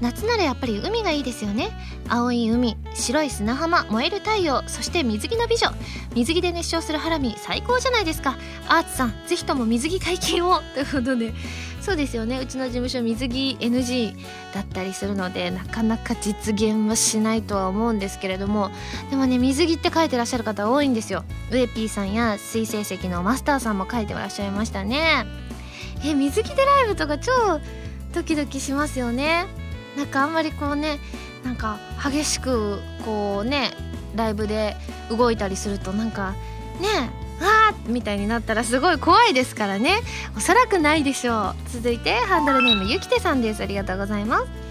[0.00, 1.70] 夏ならやっぱり海がいいですよね。
[2.08, 5.72] 青い海白い砂浜燃える太陽そして水着の美女。
[6.14, 8.38] 水着で熱唱するハラミ最高じゃないですか。
[8.68, 10.60] アーツさんぜひとも水着解禁を。
[10.74, 11.34] ということで
[11.88, 12.38] そうですよね。
[12.38, 14.14] うちの事務所水着 NG
[14.52, 18.70] だったりするのでなかなか実現はしないとは思うんですけれども
[19.08, 21.24] でもね水着って書いてらっしゃる方多いんですよ。
[21.50, 25.24] ウエピーさんや水星石のマスターさんも書いてらっしゃいましたね。
[26.04, 27.32] え水着でライブとか超
[28.12, 29.46] ドキドキしますよね。
[29.96, 30.98] なんかあんまりこうね
[31.42, 33.70] なんか激しくこうね
[34.14, 34.76] ライブで
[35.08, 36.32] 動いたりするとなんか
[36.82, 40.02] ねわーみたいになったらすごい怖いですからね。
[40.36, 41.54] おそらくないでしょう。
[41.70, 43.62] 続いてハンドルネームゆきてさんです。
[43.62, 44.68] ありがとうございます。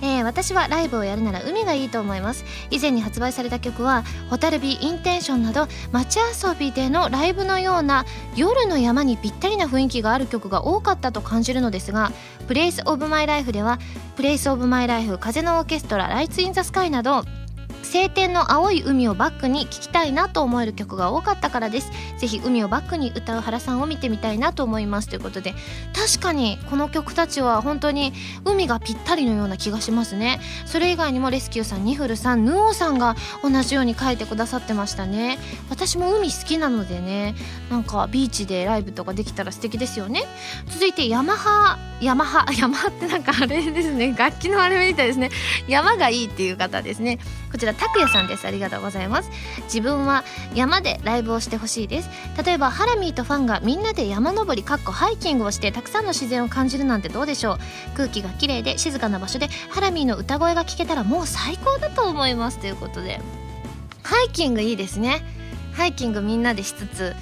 [0.00, 2.44] えー、私はライブをやるなら海がいいと思います。
[2.70, 8.04] 以前に発売された曲は「蛍火インテンション」など街遊びでのライブのような
[8.36, 12.12] 夜の山にぴったりな雰囲気がある曲が多かったと感じるのですが
[12.46, 13.78] 「プレイス・オブ・マイ・ライフ」では
[14.16, 17.24] 「プレイス・オブ・マイ・ライフ」「風のオーケストラ」「ライツ・イン・ザ・スカイ」など
[17.82, 21.90] 晴天の青い海をバックに聴きたいなと思える曲が多かったからです。
[22.18, 25.08] ぜひ海をバックに歌う原さんを見てみたいなと思います。
[25.08, 25.54] ということで
[25.94, 28.12] 確かにこの曲たちは本当に
[28.44, 30.40] 海がぴったりのような気がしますね。
[30.66, 35.38] それ以外にもレスキューさんニフルさんヌオさんが同じように書いてくださってましたね。
[35.70, 37.34] 私も海好きなのでね
[37.70, 40.24] なんかビーチでライブとかできたら素敵ですよね。
[40.68, 44.14] 続いてヤマハヤマハヤマハってなんかあれですね。
[44.16, 45.30] 楽器のあれみたいですね。
[45.66, 47.18] 山がいいっていう方ですね。
[47.50, 48.46] こちら拓也さんです。
[48.46, 49.30] ありがとうございます。
[49.64, 52.10] 自分は山でライブをしてほしいです。
[52.44, 57.58] 例えばハラミーとファンがみんなで山登りかっこハイキングをしてたくさんの自然を感じるなんてどうでしょう。
[57.96, 62.58] 空気が綺麗で静かな場所でハラミーの歌声が聞けたらもう最高だと思います。
[62.58, 63.20] ということで。
[64.02, 65.22] ハイキングいいですね。
[65.74, 67.14] ハイキングみんなでしつつ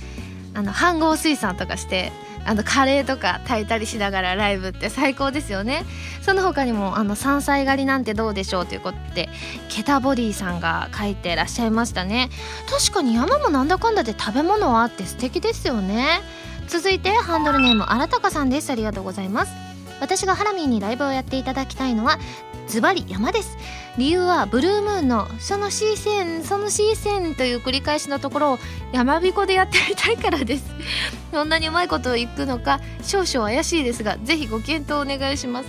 [0.55, 2.12] あの飯合水産とかして
[2.47, 5.85] あのカレーとか炊いたりしながらライブって最高ですよね。
[6.23, 9.29] その他にもあの山菜狩りなんてどうでしょうということで
[9.69, 12.31] ケタボディさんが書いてらっしゃいましたね。
[12.71, 16.21] 確かに山もなんだかんだで食べ物はあって素敵ですよね。
[16.69, 18.71] 続いてハンドルネームあらたかさんです。
[18.71, 19.53] ありがとうございます。
[19.99, 22.19] 私がハラミーにライブをやっていただきたいのは
[22.67, 23.57] ズバリ山です。
[23.97, 28.59] 理由はブルームーンの「そのシーセンそのシーセン」という繰り返しのところを
[28.93, 30.65] 山彦でやってみたいからです。
[31.33, 35.69] そんなにうまいことをいくのか少々怪しいですがぜひご検討お願いします。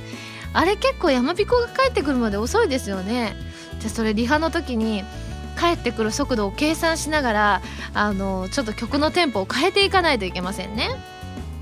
[0.53, 3.35] あれ結構山彦が帰ってくるまで遅いですよね。
[3.79, 5.03] じゃあそれリハの時に
[5.59, 7.61] 帰ってくる速度を計算しながら
[7.93, 11.16] あのちょっと曲のテンポを変えていかないといけませんね。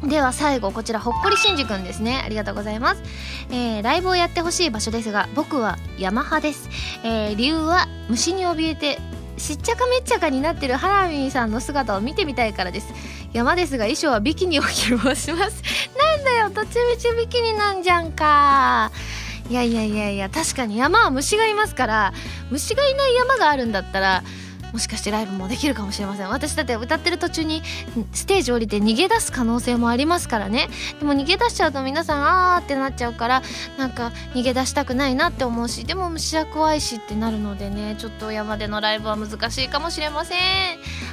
[0.08, 2.22] では最後こちらほっこりしんじくんですね。
[2.24, 3.02] ありがとうございます、
[3.50, 6.70] えー、ライブをやってほしい場所ですが僕はヤマハです、
[7.04, 9.00] えー、理由は虫に怯えて
[9.38, 12.94] しっちゃかめっちゃかになってるハラミーさんの姿を見てみたいからです。
[13.34, 15.62] 山ですが衣装はビキニを着るします。
[16.00, 18.92] なんだよどっちみちビキニなんじゃんか。
[19.50, 22.14] いやいやいやいや確かに山は虫がいますから
[22.50, 24.24] 虫がいない山があるんだったら
[24.76, 26.28] もしかしてライブもできるかもしれません。
[26.28, 27.64] 私だって歌ってる途中に
[28.12, 30.68] ステージ降りて逃げ出す可能性もありますからね。
[31.00, 33.42] でも逃げ出しちゃうと皆さんあーってなっちゃうから
[33.78, 40.40] なんか逃げ出したくないなって思うしでも虫は怖いしってなるのでねちょっと山でのライブは難しいかもしれません。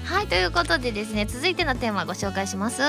[0.06, 2.82] はいということでですね続いてのテーマご紹介します。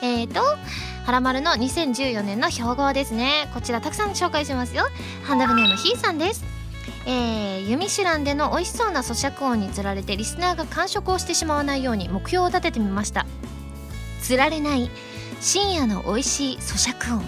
[0.00, 3.50] えーとはらまるの2014年の標語ですね。
[3.52, 4.84] こちらたくさん紹介しますよ。
[5.24, 6.59] ハンドルネームひーさんです。
[7.10, 13.26] えー、ユミシュランでの美味しそうな咀嚼音につられてリスナーが完食をしてしまわないように目標を立ててみました。
[14.22, 14.88] つられない
[15.40, 17.24] 深夜の美味しい咀嚼音。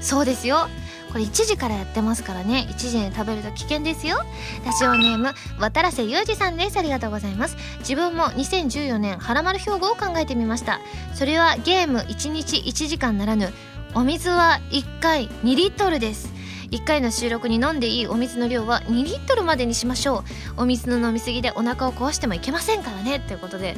[0.00, 0.68] そうですよ。
[1.12, 2.68] これ1時からやってますからね。
[2.70, 4.16] 1時に食べると危険ですよ。
[4.64, 6.78] ラジオネーム渡瀬裕二さんです。
[6.78, 7.56] ありがとうございます。
[7.80, 10.80] 自分も2014年はらまる標語を考えてみました。
[11.12, 13.52] それはゲーム1日1時間ならぬ
[13.94, 16.37] お水は1回2リットルです。
[16.70, 20.24] 1回の収録に飲んでいいお水の量は2リットルまでにしましょ
[20.56, 20.62] う。
[20.62, 23.20] お水の飲みすぎでお腹を壊してもいけませんからね。
[23.20, 23.76] ということで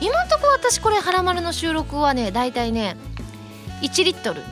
[0.00, 2.96] 今んとこ私これ「はらまる」の収録はねだいたいね
[3.82, 4.42] 1リットル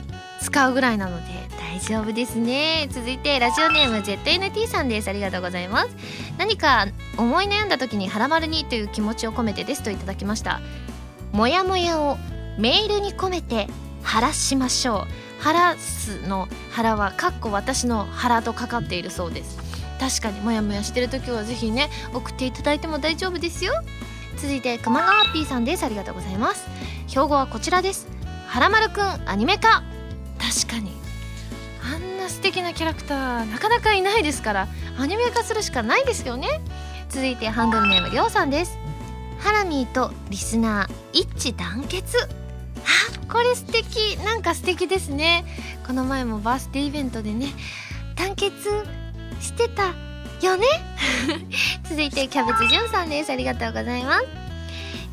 [0.41, 2.89] 使うぐらいなので大丈夫ですね。
[2.91, 5.09] 続いてラジオネーム ZNT さんです。
[5.09, 5.89] ありがとうございます。
[6.37, 10.59] 何か思い悩んだ時に「はらまるに」という気持ちを込めてですといただきました。
[11.31, 12.17] もやもやを
[12.57, 13.67] メールに込めて
[14.07, 15.05] 晴らしましょ
[15.39, 15.43] う。
[15.43, 19.57] 晴らすの腹はかっこ私の腹とかかっているそうです。
[19.99, 23.73] 確かにモヤモヤしてる時はぜひね送っていただいても大丈夫ですよ。
[24.37, 25.83] 続いて熊川 P さんです。
[25.83, 26.67] ありがとうございます。
[27.07, 28.07] 標語はこちらです。
[28.47, 29.83] はらまるくんアニメ化。
[30.39, 30.95] 確かに。
[31.83, 36.47] あんな素敵なキャラクターなかなかいないですからアニメ化するしかないですよね。
[37.09, 38.77] 続いてハンドルネームりょうさんです。
[39.39, 42.46] ハラミーとリスナー一致団結。
[43.29, 44.17] これ素敵。
[44.23, 45.45] なんか素敵ですね。
[45.85, 47.47] この前もバースデーイベントでね
[48.15, 48.53] 団結
[49.39, 49.93] してた
[50.45, 50.65] よね。
[51.89, 53.31] 続いてキャベツじゅんさんです。
[53.31, 54.25] ありがとうございます。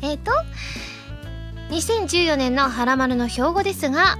[0.01, 0.31] えっ、ー、と
[1.69, 4.17] 2014年の「はらまる」の標語ですが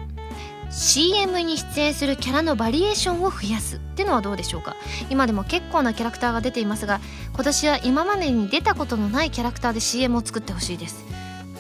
[0.72, 4.76] CM に出演するキャラのバリエーションを増やすってのはどうでしょうか。
[5.10, 7.00] 今でも結構なキャラクターが出ていますが
[7.34, 11.06] 今年は今までに出たことのないキャラクターで CM を作ってほしいです。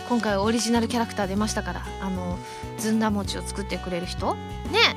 [0.07, 2.37] 今回オリジナルキャラクター出ましたからあの
[2.77, 4.35] ずんだ餅を作ってくれる人？
[4.35, 4.95] ね。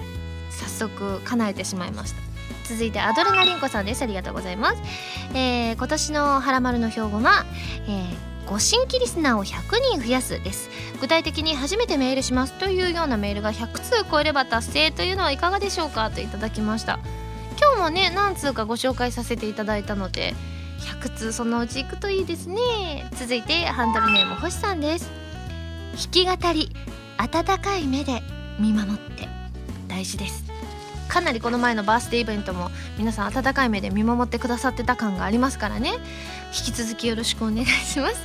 [0.51, 2.21] 早速叶えてしまいました。
[2.65, 4.03] 続いてアドレナリンコさんです。
[4.03, 4.83] ありがとうございます、
[5.35, 7.45] えー、今年の「はらまる」の標語は、
[7.87, 10.71] えーご新規リスナーを100人増やすです。
[11.03, 12.55] 具体的に初めてメールします。
[12.55, 16.11] というようなメールが100通超えれば達成というのはいかがでしょうか？
[16.11, 16.99] といただきました。
[17.61, 20.35] 今日もね何通かご紹介させていただいたので
[20.79, 23.09] 100通そのうちいくといいですね。
[23.19, 25.11] 続いてハンドルネーム星さんです。
[25.93, 26.71] 弾き語り
[27.19, 28.23] 温かい目で
[28.59, 29.29] 見守って
[29.89, 30.45] 大事です。
[31.09, 35.93] かなりこの前のバースデーイベントも皆さん温かい目で見守ってくださってた感がありますからね。
[36.57, 38.17] 引き続きよろしくお願いします。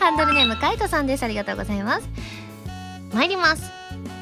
[0.00, 1.22] ハンドルネームカイトさんです。
[1.22, 2.08] ありがとうございます。
[3.12, 3.70] 参ります。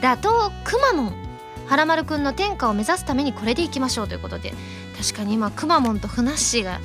[0.02, 1.30] 打倒くまモン。
[1.70, 4.52] はらまるくんの天下を目指すためにこれでいきましょうということで
[5.00, 6.80] 確かに今くまモンとふなっしーが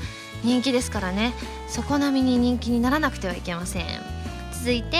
[0.45, 1.33] 人気ですからね。
[1.67, 3.85] 底並みに人気にならなくてはいけません。
[4.53, 4.97] 続いて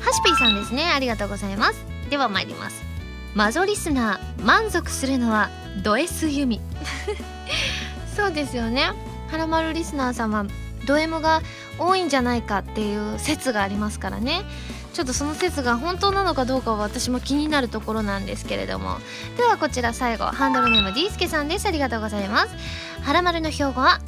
[0.00, 0.90] ハシピーさんですね。
[0.94, 1.84] ありがとうございます。
[2.10, 2.82] では参ります。
[3.34, 5.50] マゾリスナー満足するのは
[5.82, 6.60] ド S ユミ。
[8.16, 8.90] そうですよね。
[9.30, 10.46] はらまるリスナー様
[10.86, 11.42] ド M が
[11.78, 14.44] 多いんじゃないかっていう説がありますからね。
[14.94, 18.98] ちょっとその説が本当なのかどうかは私も気になるところなんですけれども。
[19.36, 21.66] ではこちら最後ハンドルネーム D スケさんです。
[21.66, 22.54] ありがとうございます。
[23.02, 24.00] はらまるの標語は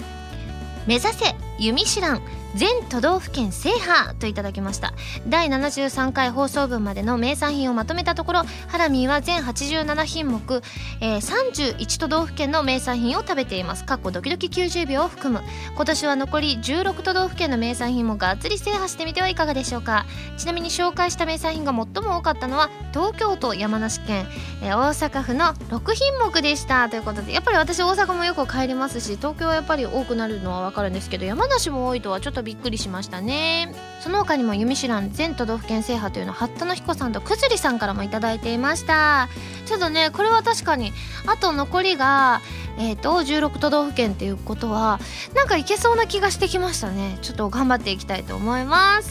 [0.89, 2.23] 目指せ弓手段
[2.55, 4.95] 全都道府県制覇といただきました。
[5.27, 10.63] 第73回放送分までの名産品をまとめたところハラミーは全87品目、
[11.01, 13.85] えー、31都道府県の名産品を食べています。
[13.85, 15.45] かっこドキドキ90秒を含む。
[15.75, 20.07] 今年は残り16都道府県の名産品もがっつり制覇してみてはいかがでしょうか。
[20.37, 24.27] ちなみに紹介した名産品が最も多かったのは東京都山梨県、
[24.63, 26.89] えー、大阪府の6品目でした。
[26.89, 33.75] ということでやっぱり私大阪もよく帰りますし東京はやっぱり多くなるのは分かるんですけど山梨も多いとはちょっととびっくりしましたね。
[34.01, 39.29] その他にも「弓知らん全都道府県制覇」というのを八田の彦さんとくずりさんからも頂いていました。
[39.67, 40.93] ちょっとねこれは確かに
[41.27, 42.41] あと残りが
[42.81, 45.01] えーと、16都道府県っていうことは
[45.35, 47.19] なんかいけそうな気がしてきましたね。
[47.23, 49.11] ちょっと頑張っていきたいと思います。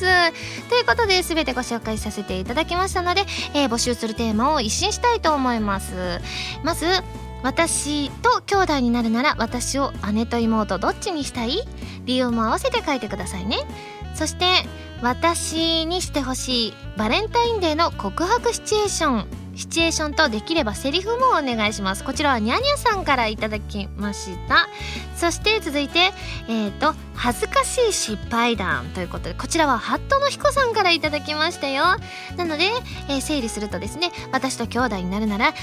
[0.70, 6.22] ということで全てご紹介させていただきましたので、えー、募集するテーマを一新したいと思います。
[6.64, 6.86] まず
[7.48, 11.60] 私と兄弟になるなら私を姉と妹どっちにしたい？
[12.04, 13.60] 理由も合わせて書いてくださいね。
[14.16, 14.46] そして
[15.02, 19.28] 私にしてほしいバレンタインデーの告白シチュエーション。
[19.56, 22.04] シチュエーションとできればセリフもお願いします。
[22.04, 24.68] こちらはニャニャさんからいただきました。
[25.16, 26.12] そして続いて
[26.50, 31.84] えっ、ー、と恥ずかしい失敗談ということでこちらはハットの彦さんからいただきましたよ。
[32.38, 32.66] なので、
[33.10, 35.54] えー、整理するとですね私と兄弟になるなら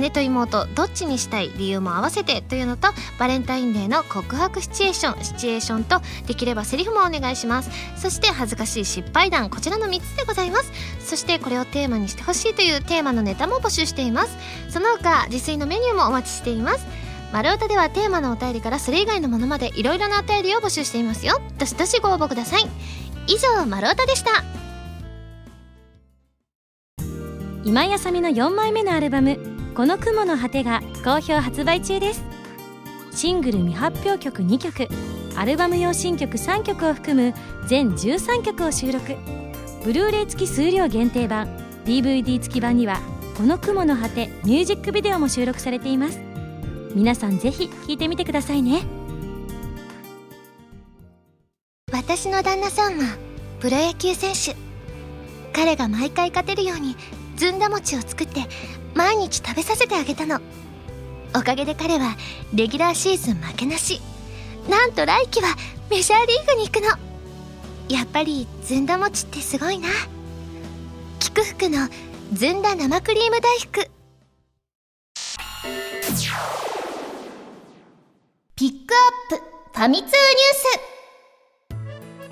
[0.00, 2.88] 姉と妹どっちにしたい理由も合わせてというのと
[3.18, 7.70] バレンタインデーの告白シチュエーションシチュエーションとできればセリフもお願いします。
[7.96, 10.72] そして恥ずかしい失敗談こちらの3つでございます。
[11.00, 14.36] そしてこれをテーマにしてほしいというテーマのネタも募集しています。
[14.70, 17.01] その他自炊のメニューもお待ちしています。
[17.32, 21.40] 丸太ではテーマのお便りからそれ以外のものまでいろいろなお便りを募集していますよ。
[21.58, 22.68] どしどしご応募ください。
[23.26, 24.30] 以上丸太でした。
[27.64, 29.38] 今井あさみの4枚目のアルバム
[29.74, 32.22] 「この雲の果て」が好評発売中です。
[33.12, 34.88] シングル未発表曲2曲
[35.34, 37.34] アルバム用新曲3曲を含む
[37.66, 39.16] 全13曲を収録。
[39.84, 41.48] ブルーレイ付き数量限定版
[41.86, 43.00] DVD 付き版には
[43.36, 46.31] この雲の果てミュージックビデオも収録されています。
[46.94, 48.82] 皆さんぜひ聴いてみてくださいね。
[51.90, 53.16] 私の旦那さんは
[53.60, 54.56] プロ野球選手。
[55.52, 56.96] 彼が毎回勝てるように
[57.36, 58.40] ずんだ餅を作って
[58.94, 60.40] 毎日食べさせてあげたの。
[61.34, 62.16] おかげで彼は
[62.54, 64.00] レギュラーシーズン負けなし。
[64.68, 65.48] なんと来季は
[65.90, 66.88] メジャーリーグに行くの。
[67.88, 69.88] やっぱりずんだ餅ってすごいな。
[71.18, 71.88] 菊福の
[72.32, 73.90] ずんだ生クリーム大福
[78.62, 78.94] ピック
[79.32, 79.44] アップ
[79.76, 81.01] ファミ通ニュース。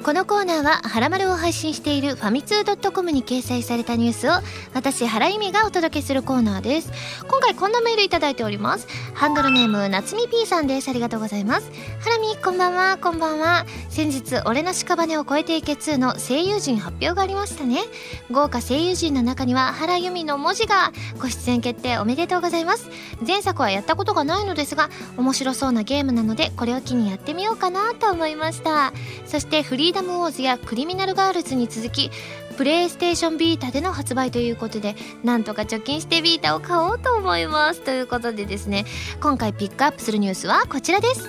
[0.03, 4.33] このコーナーは「はらまる」を配信しているファミツー .com に掲載されたニュースを
[4.73, 6.91] 私原由美がお届けするコーナーです。
[7.29, 8.89] 今回こんなメールいただいております。
[9.13, 10.89] ハンドルネーム夏み P さんです。
[10.89, 11.71] ありがとうございます。
[12.01, 12.97] ハラミこんばんは。
[12.97, 13.67] こんばんは。
[13.91, 17.83] 先日「俺の屍を越えていけ2」の声優陣発表がありましたね。
[18.31, 22.89] 豪華声優陣の中には原由美の文字がご出演決定おめでとうございます。
[23.27, 24.89] 前作はやったことがないのですが
[25.19, 28.95] 面白そうなゲームなのでこれを機にやってみようかなと思いました。
[29.27, 32.11] そしてフリーーダム・ウォーズやクリミナル・ガールズに続き
[32.57, 37.81] プレイステーションビータでの発売ということでなんとか貯金してビータを買おうと思います。
[37.83, 38.85] ということでですね
[39.21, 41.29] 今回ピックアップするニュースはこちらです。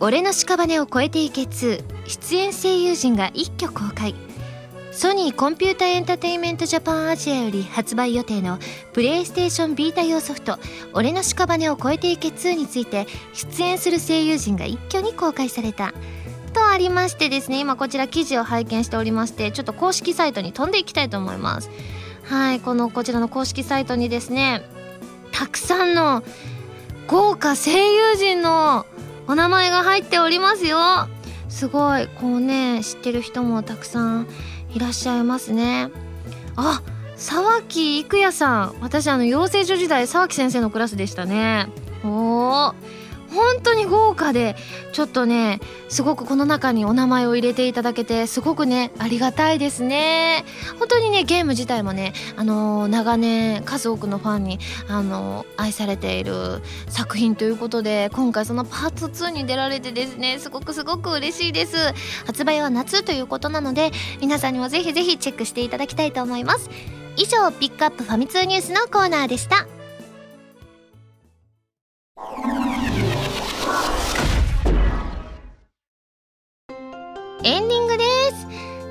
[0.00, 4.14] 俺の屍を越えていけ2出演声優陣が一挙公開。
[4.92, 8.58] ソニーコンピュータエンタテインメントジャパンアジアより発売予定の
[8.92, 10.58] プレイステーションビータ用ソフト
[10.92, 15.94] 「俺の屍を越えていけ2」について出演する声優陣が一挙に公開された。
[16.50, 21.70] とありましてですね今こちら記事を拝見しておりましてちょっと公式サイトに飛んでいきたいと思います。
[22.24, 24.62] はいこのこちらの公式サイトにですね
[25.32, 26.22] たくさんの
[27.06, 28.86] 豪華声優陣の
[29.26, 31.08] お名前が入っておりますよ。
[31.48, 34.28] すごいこうね知ってる人もたくさん
[34.72, 35.90] いらっしゃいますね。
[36.56, 36.82] あ
[37.16, 38.74] 沢木育也さん。
[38.80, 41.68] 私あの養成所時代沢木先生のクラスでしたね。
[42.04, 42.74] おお
[43.34, 44.56] 本当に豪華で
[44.92, 50.44] ちょっとねすごくこの中にお名前を入れていただけてすごくねありがたいですね。
[50.78, 54.58] 本当にねゲーム自体もねあのー、長年数多くのファンに
[54.88, 61.76] あのー、愛されている作品ということで今回そのパート2に出られてですねすごくすごく嬉しいです。
[62.26, 66.70] 発売は夏ということなので皆さんにもぜひぜひチェックしていただきたいと思います。
[67.16, 69.79] 以上ピックアップファミ通ニュースのコーナーでした。
[77.42, 78.04] エンディングで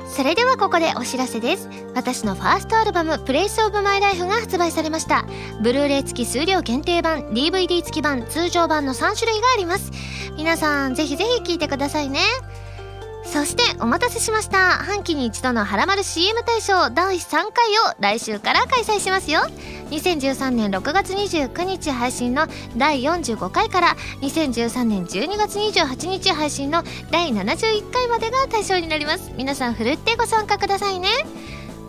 [0.08, 0.16] す。
[0.16, 1.70] それではここでお知らせです。
[1.93, 5.26] 私のファーストアルバム「プレイスオブマイライフが発売されました。
[5.62, 9.91] ブルーレイ付き数量限定版 DVD 付き版通常版の3種類があります。
[10.36, 12.22] 皆さんぜひぜひ聴いてくださいね。
[13.24, 14.58] そしてお待たせしました。
[14.72, 17.52] 半期に一度のハラマル CM 大賞第3回を
[18.00, 19.41] 来週から開催しますよ。
[19.89, 29.31] 2013年6月29日配信の第45回から2013年12月28日配信の第71回までが対象になります。
[29.35, 31.09] 皆さんふるってご参加くださいね。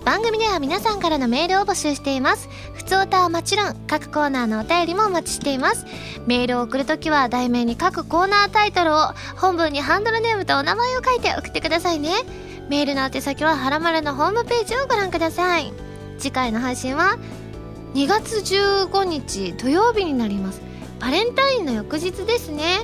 [0.05, 2.49] 番組では皆さんからのメールを募集しています。
[2.73, 5.85] 普通歌はもちろん各コーナーのお便りもお待ちしています。
[6.27, 12.13] メールを送るときは題名に各コーナータイトルを本文にハンドルネームとお名前を書いて送ってくださいね。
[12.71, 15.73] メールの宛先ははらまるのホームページをご覧ください。
[16.19, 17.19] 次回の配信は
[17.95, 20.63] 2月15日土曜日になります。
[21.01, 22.81] バレンタインの翌日ですね。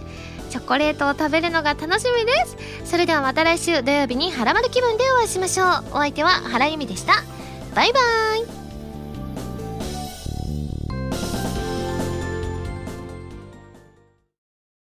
[0.50, 2.56] チョコレートを食べるのが楽しみです。
[2.84, 5.68] それではまた来週土曜日にハラマル気分でお会いしましょう。
[5.92, 7.14] お相手は原由美でした。
[7.74, 8.65] バイバーイ。